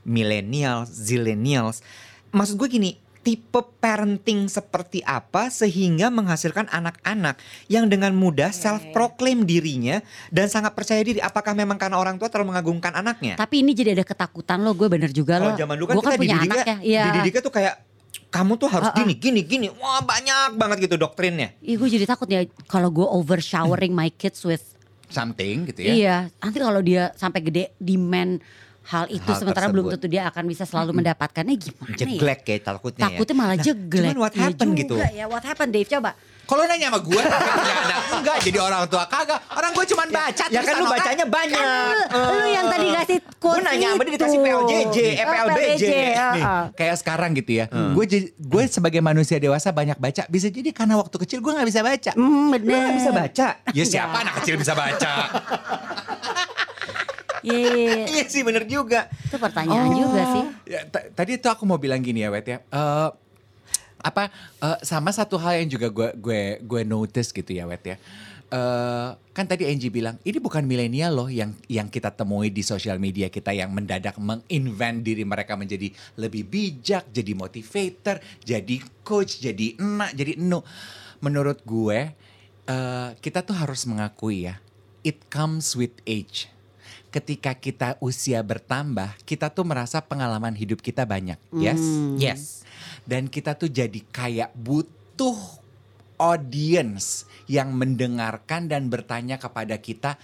millennials, 0.03 0.89
zillennials? 0.89 1.85
Maksud 2.33 2.57
gue 2.57 2.65
gini, 2.67 2.91
tipe 3.23 3.61
parenting 3.79 4.51
seperti 4.51 4.99
apa 5.05 5.47
sehingga 5.47 6.11
menghasilkan 6.11 6.67
anak-anak 6.67 7.39
yang 7.69 7.87
dengan 7.87 8.11
mudah 8.11 8.51
self-proclaim 8.51 9.47
dirinya 9.47 10.03
dan 10.27 10.49
sangat 10.49 10.75
percaya 10.75 10.99
diri? 10.99 11.21
Apakah 11.21 11.55
memang 11.55 11.79
karena 11.79 12.01
orang 12.01 12.19
tua 12.19 12.27
terlalu 12.27 12.57
mengagungkan 12.57 12.91
anaknya? 12.93 13.39
Tapi 13.39 13.63
ini 13.63 13.71
jadi 13.71 13.95
ada 13.95 14.03
ketakutan 14.03 14.59
lo, 14.59 14.73
gue 14.73 14.89
bener 14.91 15.13
juga 15.13 15.39
lo. 15.39 15.55
zaman 15.55 15.77
dulu 15.77 15.87
kan 15.87 15.95
Gue 15.95 16.03
kita 16.03 16.17
punya 16.19 16.35
dididiknya, 16.35 16.57
anak 16.57 16.67
ya. 16.67 16.77
Iya. 16.83 17.03
dididiknya 17.09 17.41
tuh 17.45 17.53
kayak 17.53 17.75
kamu 18.29 18.57
tuh 18.57 18.69
harus 18.69 18.89
Ah, 18.89 18.93
ah. 18.93 18.99
gini, 19.01 19.13
gini, 19.17 19.41
gini. 19.41 19.67
Wah 19.73 20.01
banyak 20.01 20.57
banget 20.57 20.89
gitu 20.89 20.97
doktrinnya. 20.97 21.53
Iya 21.61 21.75
gue 21.77 21.89
jadi 21.89 22.05
takut 22.05 22.29
ya 22.29 22.45
kalau 22.65 22.89
gue 22.89 23.05
over 23.05 23.37
showering 23.41 23.93
my 23.93 24.09
kids 24.09 24.41
with 24.45 24.73
Something 25.13 25.69
gitu 25.69 25.85
ya. 25.85 25.93
Iya, 25.93 26.17
nanti 26.41 26.57
kalau 26.57 26.81
dia 26.81 27.13
sampai 27.13 27.45
gede 27.45 27.77
demand 27.77 28.41
hal 28.83 29.05
itu 29.07 29.23
Hal 29.25 29.39
sementara 29.39 29.65
belum 29.67 29.85
tersebut. 29.87 29.95
tentu 29.97 30.07
dia 30.09 30.23
akan 30.27 30.43
bisa 30.43 30.63
selalu 30.63 30.91
mendapatkannya 30.93 31.55
gimana 31.55 31.89
ya? 31.89 31.97
Jeglek 31.97 32.39
kayak 32.43 32.61
takutnya 32.61 33.01
ya. 33.01 33.07
Takutnya 33.09 33.35
malah 33.35 33.55
Nah, 33.55 33.63
jeglek. 33.63 34.03
Cuman 34.03 34.17
what 34.19 34.33
Iya 34.33 34.43
happened 34.43 34.71
juga 34.71 34.81
gitu. 34.83 34.95
Ya, 35.13 35.25
what 35.25 35.43
happened 35.43 35.71
Dave 35.71 35.89
coba. 35.89 36.11
Kalau 36.43 36.67
nanya 36.67 36.91
sama 36.91 36.99
gue, 36.99 37.21
anak 37.23 37.99
enggak 38.19 38.37
jadi 38.43 38.59
orang 38.59 38.83
tua 38.91 39.07
kagak. 39.07 39.39
Orang 39.47 39.71
gue 39.71 39.85
cuma 39.87 40.03
baca 40.03 40.43
Ya 40.51 40.59
kan 40.59 40.75
lu 40.75 40.91
bacanya 40.91 41.23
banyak. 41.23 41.55
Kan 41.55 41.95
lu, 42.11 42.35
lu 42.35 42.47
yang 42.51 42.67
tadi 42.67 42.87
kasih 42.91 43.17
quote 43.39 43.55
Gue 43.55 43.63
nanya 43.63 43.87
sama 43.89 44.03
dia 44.03 44.11
dikasih. 44.11 44.39
PLJJ, 44.43 44.97
eh, 44.99 45.23
Oh, 45.23 45.31
ah, 45.31 46.33
Nih, 46.35 46.43
ah. 46.43 46.63
kayak 46.75 46.95
sekarang 46.99 47.31
gitu 47.31 47.63
ya. 47.63 47.65
Gue 47.71 48.05
gue 48.27 48.63
sebagai 48.67 48.99
manusia 48.99 49.39
dewasa 49.39 49.71
banyak 49.71 49.95
baca. 49.95 50.27
Bisa 50.27 50.51
jadi 50.51 50.67
karena 50.75 50.99
waktu 50.99 51.15
kecil 51.15 51.39
gue 51.39 51.51
nggak 51.55 51.69
bisa 51.71 51.79
baca. 51.79 52.11
Hmm, 52.11 52.51
Lu 52.51 52.53
bener. 52.59 52.75
gak 52.83 52.95
bisa 52.99 53.11
baca. 53.11 53.47
Ya 53.79 53.83
siapa 53.87 54.17
anak 54.19 54.43
kecil 54.43 54.59
bisa 54.59 54.75
baca? 54.75 55.11
Iya, 57.43 57.57
iya, 57.59 57.71
iya. 57.75 58.05
Iya 58.15 58.23
sih 58.31 58.41
bener 58.41 58.63
juga. 58.65 59.11
Itu 59.27 59.37
pertanyaan 59.37 59.91
juga 59.91 60.21
sih. 60.31 60.43
Ya, 60.71 60.81
tadi 60.89 61.37
tuh 61.37 61.51
aku 61.51 61.67
mau 61.67 61.77
bilang 61.77 61.99
gini 61.99 62.23
ya, 62.23 62.31
Wet 62.31 62.47
ya. 62.47 62.63
Eh, 62.71 63.09
apa 64.03 64.31
eh, 64.59 64.77
sama 64.83 65.11
satu 65.15 65.39
hal 65.39 65.63
yang 65.63 65.69
juga 65.71 65.87
gue 65.91 66.09
gue 66.15 66.41
gue 66.63 66.81
notice 66.87 67.35
gitu 67.35 67.51
ya, 67.51 67.67
Wet 67.67 67.83
ya. 67.83 67.97
Eh, 68.53 69.09
kan 69.33 69.49
tadi 69.49 69.65
Angie 69.65 69.89
bilang 69.89 70.21
ini 70.21 70.37
bukan 70.37 70.61
milenial 70.61 71.25
loh 71.25 71.25
yang 71.25 71.57
yang 71.65 71.89
kita 71.89 72.13
temui 72.13 72.53
di 72.53 72.61
sosial 72.61 73.01
media 73.01 73.25
kita 73.25 73.49
yang 73.49 73.73
mendadak 73.73 74.13
menginvent 74.21 75.01
diri 75.01 75.25
mereka 75.25 75.57
menjadi 75.57 75.89
lebih 76.21 76.45
bijak, 76.45 77.09
jadi 77.09 77.33
motivator, 77.33 78.21
jadi 78.45 78.77
coach, 79.01 79.41
jadi 79.41 79.73
enak, 79.81 80.13
jadi 80.13 80.37
enu. 80.37 80.61
Menurut 81.25 81.65
gue 81.65 82.13
eh, 82.69 83.09
kita 83.17 83.41
tuh 83.41 83.57
harus 83.57 83.89
mengakui 83.89 84.45
ya, 84.45 84.61
it 85.01 85.17
comes 85.33 85.73
with 85.73 85.97
age 86.05 86.52
ketika 87.13 87.53
kita 87.53 87.93
usia 88.01 88.41
bertambah, 88.41 89.13
kita 89.21 89.53
tuh 89.53 89.61
merasa 89.61 90.01
pengalaman 90.01 90.57
hidup 90.57 90.81
kita 90.81 91.05
banyak. 91.05 91.37
Yes. 91.53 91.83
Yes. 92.17 92.41
Dan 93.05 93.29
kita 93.29 93.53
tuh 93.53 93.69
jadi 93.69 94.01
kayak 94.09 94.49
butuh 94.57 95.37
audience 96.17 97.29
yang 97.45 97.75
mendengarkan 97.77 98.65
dan 98.65 98.89
bertanya 98.89 99.37
kepada 99.37 99.77
kita, 99.77 100.17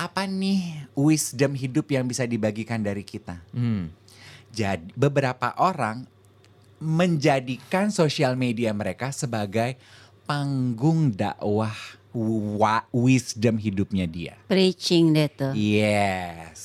apa 0.00 0.24
nih 0.24 0.88
wisdom 0.96 1.52
hidup 1.52 1.92
yang 1.92 2.08
bisa 2.08 2.24
dibagikan 2.24 2.80
dari 2.80 3.04
kita? 3.04 3.44
Hmm. 3.52 3.92
Jadi 4.50 4.96
beberapa 4.96 5.52
orang 5.60 6.08
menjadikan 6.80 7.92
sosial 7.92 8.34
media 8.40 8.72
mereka 8.72 9.12
sebagai 9.12 9.76
panggung 10.24 11.12
dakwah 11.12 11.68
wa- 11.68 11.99
wisdom 12.90 13.56
hidupnya 13.58 14.06
dia. 14.06 14.34
Preaching 14.50 15.14
deh 15.14 15.28
tuh. 15.30 15.52
Yes. 15.54 16.60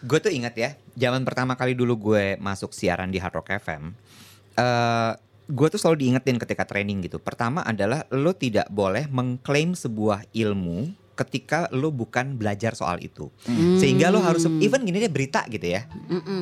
Gue 0.00 0.16
tuh 0.16 0.32
ingat 0.32 0.54
ya, 0.56 0.70
zaman 0.96 1.26
pertama 1.28 1.52
kali 1.58 1.76
dulu 1.76 2.12
gue 2.12 2.40
masuk 2.40 2.72
siaran 2.72 3.12
di 3.12 3.20
Hard 3.20 3.36
Rock 3.36 3.52
FM. 3.60 3.92
eh 4.56 5.12
gue 5.50 5.66
tuh 5.66 5.82
selalu 5.82 6.06
diingetin 6.06 6.38
ketika 6.38 6.62
training 6.62 7.02
gitu. 7.02 7.18
Pertama 7.18 7.66
adalah 7.66 8.06
lo 8.14 8.30
tidak 8.30 8.70
boleh 8.70 9.10
mengklaim 9.10 9.74
sebuah 9.74 10.22
ilmu 10.30 10.94
ketika 11.18 11.66
lo 11.74 11.90
bukan 11.90 12.38
belajar 12.38 12.72
soal 12.78 13.02
itu. 13.02 13.28
Sehingga 13.76 14.08
lo 14.14 14.22
harus, 14.22 14.46
even 14.62 14.86
gini 14.86 15.02
deh 15.02 15.10
berita 15.10 15.44
gitu 15.50 15.66
ya. 15.66 15.90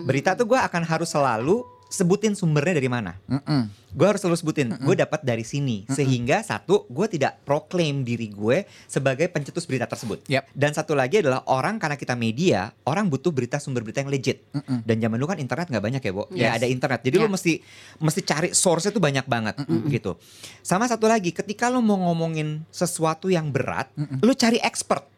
Berita 0.04 0.36
tuh 0.36 0.44
gue 0.44 0.60
akan 0.60 0.84
harus 0.84 1.08
selalu 1.08 1.64
sebutin 1.88 2.36
sumbernya 2.36 2.76
dari 2.76 2.86
mana. 2.86 3.16
Mm-mm. 3.24 3.72
Gue 3.88 4.04
harus 4.04 4.20
selalu 4.20 4.36
sebutin, 4.36 4.68
gue 4.76 4.94
dapat 4.94 5.24
dari 5.24 5.40
sini. 5.40 5.88
Sehingga 5.88 6.44
satu, 6.44 6.84
gue 6.86 7.08
tidak 7.08 7.40
proklaim 7.42 8.04
diri 8.04 8.28
gue 8.28 8.68
sebagai 8.84 9.24
pencetus 9.32 9.64
berita 9.64 9.88
tersebut. 9.88 10.20
Yap. 10.28 10.44
Dan 10.52 10.76
satu 10.76 10.92
lagi 10.92 11.24
adalah 11.24 11.48
orang 11.48 11.80
karena 11.80 11.96
kita 11.96 12.12
media, 12.12 12.68
orang 12.84 13.08
butuh 13.08 13.32
berita 13.32 13.56
sumber 13.56 13.80
berita 13.80 14.04
yang 14.04 14.12
legit. 14.12 14.44
Dan 14.84 15.00
zaman 15.00 15.16
dulu 15.16 15.32
kan 15.32 15.40
internet 15.40 15.72
nggak 15.72 15.80
banyak 15.80 16.02
ya, 16.04 16.12
Bo. 16.12 16.28
Ya 16.30 16.52
Yes. 16.52 16.52
ada 16.60 16.66
internet. 16.68 17.00
Jadi 17.00 17.16
Ya. 17.16 17.22
lu 17.24 17.28
mesti 17.32 17.52
mesti 17.96 18.20
cari 18.20 18.48
source 18.52 18.92
itu 18.92 19.00
banyak 19.00 19.24
banget 19.24 19.56
gitu. 19.88 20.20
Sama 20.60 20.84
satu 20.84 21.08
lagi, 21.08 21.32
ketika 21.32 21.72
lu 21.72 21.80
mau 21.80 21.96
ngomongin 21.96 22.68
sesuatu 22.68 23.32
yang 23.32 23.48
berat, 23.48 23.88
lu 24.20 24.36
cari 24.36 24.60
expert. 24.60 25.08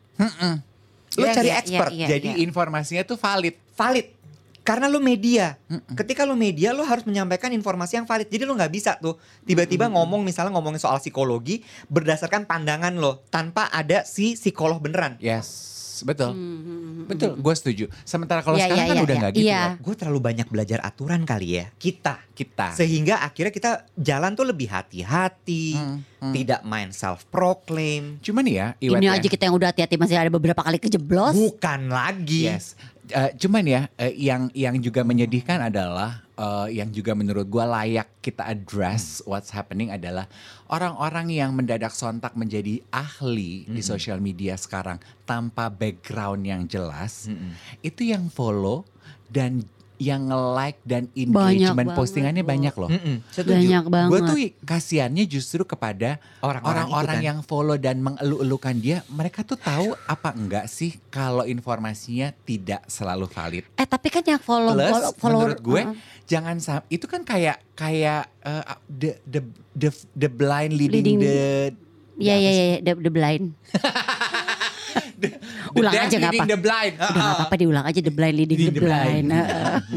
Lu 1.18 1.26
Iya, 1.26 1.34
cari 1.34 1.50
iya, 1.50 1.58
expert. 1.58 1.90
iya, 1.90 2.06
iya. 2.06 2.08
Jadi 2.14 2.28
informasinya 2.46 3.02
tuh 3.02 3.18
valid. 3.18 3.58
valid 3.74 4.06
karena 4.60 4.86
lu 4.86 5.00
media. 5.00 5.56
Ketika 5.96 6.28
lu 6.28 6.36
media 6.36 6.70
lu 6.70 6.84
harus 6.84 7.02
menyampaikan 7.02 7.48
informasi 7.50 7.96
yang 7.96 8.06
valid. 8.06 8.28
Jadi 8.28 8.44
lu 8.44 8.52
nggak 8.54 8.72
bisa 8.72 8.96
tuh 9.00 9.16
tiba-tiba 9.42 9.88
ngomong 9.88 10.20
misalnya 10.20 10.52
ngomongin 10.52 10.78
soal 10.78 11.00
psikologi 11.00 11.64
berdasarkan 11.88 12.44
pandangan 12.44 12.92
lo 12.96 13.24
tanpa 13.28 13.72
ada 13.72 14.04
si 14.04 14.36
psikolog 14.36 14.78
beneran. 14.78 15.16
Yes, 15.18 15.48
betul. 16.04 16.36
Betul, 17.08 17.40
gue 17.40 17.54
setuju. 17.56 17.84
Sementara 18.04 18.44
kalau 18.44 18.54
Iya, 18.54 18.70
sekarang 18.70 18.78
iya, 18.78 18.90
kan 18.92 18.96
iya, 18.96 19.02
udah 19.02 19.14
iya. 19.16 19.20
nggak 19.20 19.32
gitu. 19.34 19.48
Iya. 19.48 19.62
Gue 19.82 19.94
terlalu 19.98 20.20
banyak 20.22 20.46
belajar 20.46 20.78
aturan 20.84 21.22
kali 21.24 21.48
ya 21.58 21.66
kita. 21.74 22.22
Kita. 22.30 22.72
Sehingga 22.72 23.20
akhirnya 23.20 23.52
kita 23.52 23.70
jalan 23.96 24.32
tuh 24.32 24.48
lebih 24.48 24.70
hati-hati, 24.70 25.76
Hmm, 25.76 26.00
hmm. 26.24 26.32
tidak 26.32 26.60
main 26.64 26.88
self 26.88 27.26
proclaim. 27.28 28.16
Cuman 28.22 28.44
ya, 28.46 28.66
Iwet 28.78 29.00
Ini 29.00 29.06
ya. 29.08 29.16
aja 29.18 29.28
kita 29.28 29.42
yang 29.48 29.56
udah 29.56 29.68
hati-hati 29.72 29.96
masih 30.00 30.16
ada 30.16 30.30
beberapa 30.32 30.60
kali 30.60 30.78
kejeblos. 30.78 31.36
Bukan 31.36 31.92
lagi. 31.92 32.48
Yes. 32.48 32.76
Eh, 33.10 33.30
cuman 33.42 33.64
ya, 33.66 33.82
eh, 33.98 34.14
yang 34.14 34.46
yang 34.54 34.78
juga 34.78 35.02
menyedihkan 35.02 35.58
adalah 35.58 36.22
eh, 36.38 36.78
yang 36.78 36.94
juga 36.94 37.12
menurut 37.18 37.50
gua 37.50 37.66
layak 37.66 38.06
kita 38.22 38.46
address 38.46 39.18
what's 39.26 39.50
happening 39.50 39.90
adalah 39.90 40.30
orang-orang 40.70 41.28
yang 41.34 41.50
mendadak 41.52 41.90
sontak 41.90 42.38
menjadi 42.38 42.78
ahli 42.94 43.66
di 43.66 43.82
sosial 43.82 44.22
media 44.22 44.54
sekarang 44.54 45.02
tanpa 45.26 45.66
background 45.68 46.46
yang 46.46 46.62
jelas. 46.70 47.26
Itu 47.82 48.06
yang 48.06 48.30
follow 48.30 48.86
dan 49.26 49.66
yang 50.00 50.26
nge-like 50.26 50.80
dan 50.82 51.12
engagement 51.12 51.76
banget, 51.86 51.98
postingannya 52.00 52.40
Bo. 52.40 52.48
banyak 52.48 52.74
loh. 52.74 52.88
Mm-mm, 52.88 53.16
setuju. 53.28 53.52
Banyak 53.52 53.84
banget. 53.86 54.08
Gue 54.08 54.20
tuh 54.24 54.38
kasihannya 54.64 55.24
justru 55.24 55.62
kepada 55.62 56.16
Orang-orang 56.40 56.88
kan. 56.88 57.20
yang 57.20 57.38
follow 57.44 57.76
dan 57.76 58.00
mengeluh-elukan 58.00 58.74
dia. 58.74 59.04
Mereka 59.06 59.44
tuh 59.44 59.54
tahu 59.54 59.92
apa 60.06 60.32
enggak 60.32 60.66
sih 60.66 60.96
kalau 61.06 61.44
informasinya 61.44 62.32
tidak 62.40 62.80
selalu 62.86 63.28
valid. 63.28 63.68
Eh 63.76 63.84
tapi 63.84 64.08
kan 64.08 64.24
yang 64.24 64.40
follow, 64.40 64.72
Plus 64.72 64.88
follow 64.88 65.12
follower 65.14 65.38
menurut 65.52 65.60
gue 65.60 65.82
uh, 65.84 65.92
jangan 66.24 66.56
sam 66.58 66.80
itu 66.88 67.04
kan 67.04 67.20
kayak 67.20 67.60
kayak 67.74 68.24
uh, 68.40 68.64
the 68.88 69.20
the 69.22 69.44
the 69.76 69.90
the 70.16 70.26
blind 70.26 70.72
leading, 70.72 71.20
Leading- 71.20 71.20
the 71.20 71.40
Iya 72.16 72.36
iya 72.36 72.50
iya 72.52 72.64
the, 72.84 72.92
the 73.00 73.08
blind. 73.08 73.56
Ulang 75.72 75.92
aja 75.92 76.14
nggak 76.16 76.32
apa. 76.32 76.44
the 76.44 76.56
blind. 76.56 76.94
Udah 76.96 77.10
gak 77.12 77.36
apa-apa 77.36 77.56
diulang 77.56 77.84
aja 77.84 78.00
the 78.00 78.10
blind 78.10 78.34
leading 78.34 78.58
the, 78.58 78.64
Leading 78.64 78.74
the 78.74 78.82
blind. 78.82 79.26
blind. 79.26 79.28
Heeh. 79.30 79.78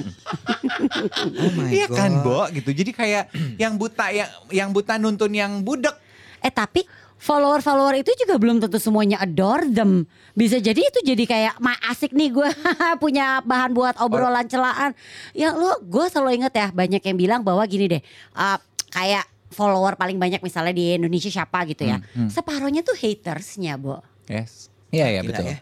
Oh 1.35 1.49
my 1.53 1.69
Iya 1.69 1.87
kan, 1.87 2.11
God. 2.13 2.23
Bo, 2.23 2.41
gitu. 2.49 2.69
Jadi 2.71 2.91
kayak 2.91 3.23
yang 3.61 3.73
buta 3.73 4.09
yang 4.09 4.29
yang 4.49 4.69
buta 4.69 4.95
nuntun 4.95 5.31
yang 5.31 5.61
budek. 5.61 5.93
Eh 6.39 6.49
tapi 6.49 6.83
follower-follower 7.15 7.95
itu 7.97 8.11
juga 8.17 8.35
belum 8.35 8.59
tentu 8.59 8.75
semuanya 8.77 9.15
adore 9.17 9.63
them. 9.65 10.03
Bisa 10.33 10.57
jadi 10.57 10.75
itu 10.77 10.99
jadi 11.05 11.23
kayak 11.23 11.53
ma 11.57 11.71
asik 11.87 12.11
nih 12.11 12.29
gue 12.29 12.49
punya 13.03 13.39
bahan 13.41 13.71
buat 13.71 13.95
obrolan 13.97 14.43
celaan. 14.43 14.91
Ya 15.31 15.51
lu 15.51 15.71
gue 15.81 16.05
selalu 16.05 16.41
inget 16.41 16.53
ya 16.53 16.67
banyak 16.69 16.99
yang 16.99 17.17
bilang 17.17 17.41
bahwa 17.41 17.63
gini 17.63 17.87
deh. 17.89 18.01
uh, 18.33 18.59
kayak 18.89 19.23
follower 19.49 19.93
paling 19.93 20.17
banyak 20.17 20.41
misalnya 20.41 20.73
di 20.73 20.97
Indonesia 20.97 21.29
siapa 21.29 21.61
gitu 21.63 21.85
ya. 21.85 22.01
Separohnya 22.25 22.81
tuh 22.81 22.97
hatersnya, 22.97 23.77
Bo. 23.77 24.01
Yes. 24.25 24.72
Iya 24.93 25.07
ya 25.09 25.21
Gila 25.25 25.29
betul. 25.33 25.47
ya. 25.49 25.57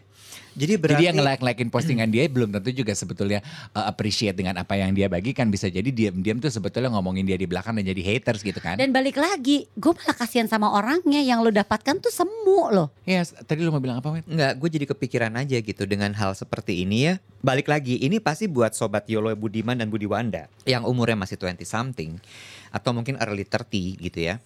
Jadi 0.52 0.76
berarti 0.76 1.00
Jadi 1.00 1.04
yang 1.08 1.16
nge-like-likein 1.16 1.70
postingan 1.72 2.08
dia 2.12 2.28
belum 2.28 2.52
tentu 2.52 2.70
juga 2.76 2.92
sebetulnya 2.92 3.40
uh, 3.72 3.88
appreciate 3.88 4.36
dengan 4.36 4.60
apa 4.60 4.76
yang 4.76 4.92
dia 4.92 5.08
bagikan. 5.08 5.48
Bisa 5.48 5.72
jadi 5.72 5.88
diam-diam 5.88 6.36
tuh 6.44 6.52
sebetulnya 6.52 6.92
ngomongin 6.92 7.24
dia 7.24 7.40
di 7.40 7.48
belakang 7.48 7.72
dan 7.80 7.88
jadi 7.88 8.02
haters 8.04 8.44
gitu 8.44 8.60
kan. 8.60 8.76
Dan 8.76 8.92
balik 8.92 9.16
lagi, 9.16 9.64
gue 9.72 9.92
malah 9.96 10.12
kasihan 10.12 10.44
sama 10.44 10.68
orangnya 10.76 11.24
yang 11.24 11.40
lo 11.40 11.48
dapatkan 11.48 12.04
tuh 12.04 12.12
semu 12.12 12.68
loh. 12.68 12.92
Yes, 13.08 13.32
tadi 13.48 13.64
lu 13.64 13.72
mau 13.72 13.80
bilang 13.80 14.04
apa? 14.04 14.20
Enggak, 14.28 14.52
gue 14.60 14.68
jadi 14.68 14.86
kepikiran 14.92 15.32
aja 15.40 15.56
gitu 15.56 15.88
dengan 15.88 16.12
hal 16.12 16.36
seperti 16.36 16.84
ini 16.84 17.08
ya. 17.08 17.14
Balik 17.40 17.72
lagi, 17.72 17.96
ini 18.04 18.20
pasti 18.20 18.44
buat 18.44 18.76
sobat 18.76 19.08
Yolo 19.08 19.32
Budiman 19.32 19.80
dan 19.80 19.88
Budi 19.88 20.04
Wanda 20.04 20.52
yang 20.68 20.84
umurnya 20.84 21.16
masih 21.16 21.40
20 21.40 21.64
something 21.64 22.20
atau 22.68 22.92
mungkin 22.92 23.16
early 23.24 23.48
30 23.48 23.96
gitu 24.04 24.20
ya. 24.20 24.36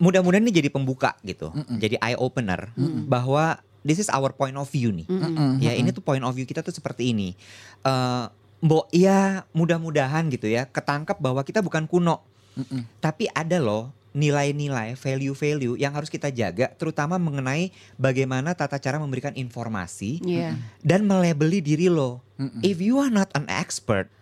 Mudah-mudahan 0.00 0.42
ini 0.42 0.50
jadi 0.50 0.72
pembuka 0.72 1.14
gitu. 1.22 1.52
Jadi 1.78 1.94
eye 2.00 2.18
opener 2.18 2.74
bahwa 3.06 3.60
this 3.82 3.98
is 3.98 4.08
our 4.08 4.30
point 4.30 4.54
of 4.54 4.66
view 4.66 4.90
nih. 4.90 5.06
Ya, 5.58 5.72
ini 5.74 5.90
tuh 5.90 6.00
point 6.00 6.22
of 6.22 6.32
view 6.32 6.44
kita 6.44 6.60
tuh 6.60 6.72
seperti 6.72 7.10
ini. 7.10 7.34
Eh 7.82 8.26
Mbok 8.62 8.94
ya 8.94 9.42
mudah-mudahan 9.50 10.30
gitu 10.30 10.46
ya 10.46 10.70
ketangkep 10.70 11.18
bahwa 11.18 11.42
kita 11.42 11.58
bukan 11.58 11.82
kuno. 11.84 12.22
Tapi 12.98 13.26
ada 13.28 13.58
loh 13.58 13.90
nilai-nilai, 14.12 14.92
value-value 14.92 15.80
yang 15.80 15.90
harus 15.90 16.12
kita 16.12 16.28
jaga 16.28 16.68
terutama 16.76 17.16
mengenai 17.16 17.72
bagaimana 17.96 18.52
tata 18.52 18.76
cara 18.76 19.00
memberikan 19.00 19.32
informasi 19.32 20.20
Iya. 20.20 20.54
dan 20.84 21.08
melabeli 21.08 21.58
diri 21.58 21.88
lo. 21.88 22.20
If 22.60 22.78
you 22.78 23.00
are 23.00 23.10
not 23.10 23.32
an 23.34 23.48
expert, 23.48 24.12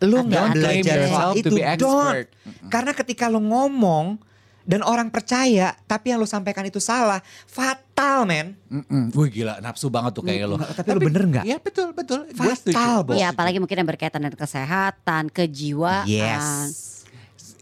lo 0.00 0.16
nggak 0.22 0.54
belajar 0.54 0.96
soal 1.04 1.32
itu. 1.34 1.50
be 1.50 1.60
expert. 1.60 2.30
Don't. 2.30 2.70
Karena 2.70 2.92
ketika 2.94 3.26
lo 3.26 3.42
ngomong 3.42 4.22
dan 4.68 4.84
orang 4.84 5.08
percaya 5.08 5.72
tapi 5.88 6.12
yang 6.12 6.20
lo 6.20 6.28
sampaikan 6.28 6.64
itu 6.66 6.78
salah, 6.82 7.20
fatal 7.48 8.28
men. 8.28 8.56
Mm-mm. 8.68 9.12
Wih 9.16 9.28
gila 9.32 9.58
nafsu 9.64 9.88
banget 9.88 10.16
tuh 10.16 10.24
kayak 10.24 10.44
lo. 10.46 10.56
Nggak, 10.60 10.70
tapi 10.76 10.88
lo 10.92 11.00
bener 11.00 11.22
nggak? 11.26 11.44
Iya 11.48 11.56
betul 11.60 11.88
betul. 11.96 12.28
Fatal, 12.36 13.06
Bo. 13.06 13.16
Iya 13.16 13.32
apalagi 13.32 13.58
mungkin 13.58 13.80
yang 13.80 13.88
berkaitan 13.88 14.20
dengan 14.20 14.36
kesehatan, 14.36 15.32
kejiwaan. 15.32 16.04
Yes. 16.04 16.99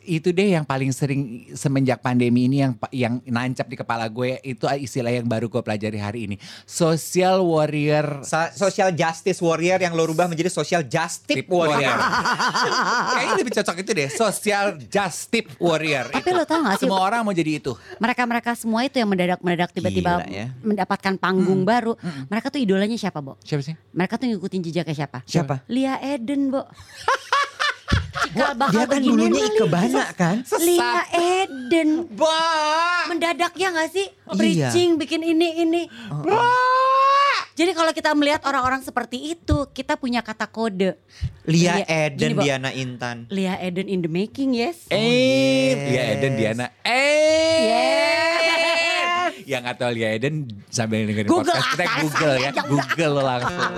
Itu 0.09 0.33
deh 0.33 0.57
yang 0.57 0.64
paling 0.64 0.88
sering 0.88 1.21
semenjak 1.53 2.01
pandemi 2.01 2.49
ini 2.49 2.64
yang 2.64 2.73
yang 2.88 3.14
nancap 3.23 3.68
di 3.68 3.77
kepala 3.77 4.09
gue 4.09 4.40
itu 4.40 4.64
istilah 4.64 5.12
yang 5.12 5.29
baru 5.29 5.47
gue 5.47 5.61
pelajari 5.61 6.01
hari 6.01 6.21
ini. 6.25 6.37
Social 6.64 7.44
warrior 7.44 8.25
Sa- 8.25 8.49
social 8.51 8.88
justice 8.90 9.37
warrior 9.38 9.77
yang 9.77 9.92
lo 9.92 10.09
rubah 10.09 10.25
menjadi 10.25 10.49
social 10.49 10.81
justice 10.81 11.44
warrior. 11.44 11.92
warrior. 11.92 11.99
Kayaknya 13.12 13.35
lebih 13.37 13.53
cocok 13.53 13.77
itu 13.79 13.90
deh, 13.92 14.09
social 14.09 14.66
justice 14.81 15.49
warrior. 15.59 16.09
Tapi 16.09 16.25
itu. 16.25 16.33
lo 16.33 16.44
tau 16.44 16.64
gak 16.64 16.75
sih 16.75 16.88
Semua 16.88 17.01
orang 17.03 17.21
mau 17.21 17.37
jadi 17.37 17.61
itu. 17.61 17.77
mereka-mereka 18.01 18.57
semua 18.57 18.81
itu 18.83 18.97
yang 18.97 19.12
mendadak-mendadak 19.12 19.77
tiba-tiba 19.77 20.25
ya. 20.25 20.49
mendapatkan 20.64 21.21
panggung 21.21 21.62
baru. 21.62 21.92
Mereka 22.27 22.49
tuh 22.49 22.64
idolanya 22.64 22.97
siapa, 22.97 23.21
Bo? 23.21 23.37
Siapa 23.44 23.61
sih? 23.61 23.77
Mereka 23.92 24.16
tuh 24.16 24.33
ngikutin 24.33 24.61
jejaknya 24.64 24.97
siapa? 24.97 25.18
Siapa? 25.29 25.68
Lia 25.68 26.01
Eden, 26.01 26.49
Bo. 26.49 26.64
Cikal 28.18 28.35
Dia 28.35 28.54
bakal 28.54 28.83
kan 28.85 28.88
beginian 28.98 29.31
dulunya 29.31 29.44
Ike. 29.46 29.64
Bana 29.68 30.04
kan? 30.12 30.37
Lia 30.59 30.94
Eden. 31.12 31.88
Bah. 32.12 33.04
Mendadak 33.07 33.52
ya 33.54 33.68
gak 33.70 33.90
sih? 33.90 34.07
Iya. 34.09 34.35
Preaching 34.35 34.98
bikin 34.98 35.20
ini 35.22 35.48
ini. 35.62 35.83
Jadi 37.59 37.74
kalau 37.74 37.90
kita 37.90 38.14
melihat 38.14 38.46
orang-orang 38.46 38.87
seperti 38.87 39.35
itu, 39.35 39.66
kita 39.74 39.98
punya 39.98 40.22
kata 40.22 40.46
kode. 40.46 40.94
Lia 41.42 41.83
Lia- 41.83 41.88
Eden, 42.07 42.38
gini. 42.38 42.44
Diana 42.46 42.70
Intan. 42.70 43.26
Lia 43.35 43.59
Eden 43.59 43.90
in 43.90 43.98
the 43.98 44.11
making, 44.11 44.54
yes. 44.54 44.87
Eh, 44.88 45.02
yes. 45.02 45.78
Lia 45.90 46.02
Eden 46.14 46.33
Diana. 46.38 46.66
Eh. 46.87 47.59
Yes. 47.66 49.33
Yang 49.42 49.62
tahu 49.74 49.90
Lia 49.90 50.09
Eden 50.14 50.35
sambil 50.68 51.02
dengerin 51.02 51.26
Google 51.26 51.50
podcast 51.50 51.66
kita 51.74 51.85
Google 51.98 52.35
ya. 52.38 52.50
Google 52.62 53.14
langsung. 53.26 53.72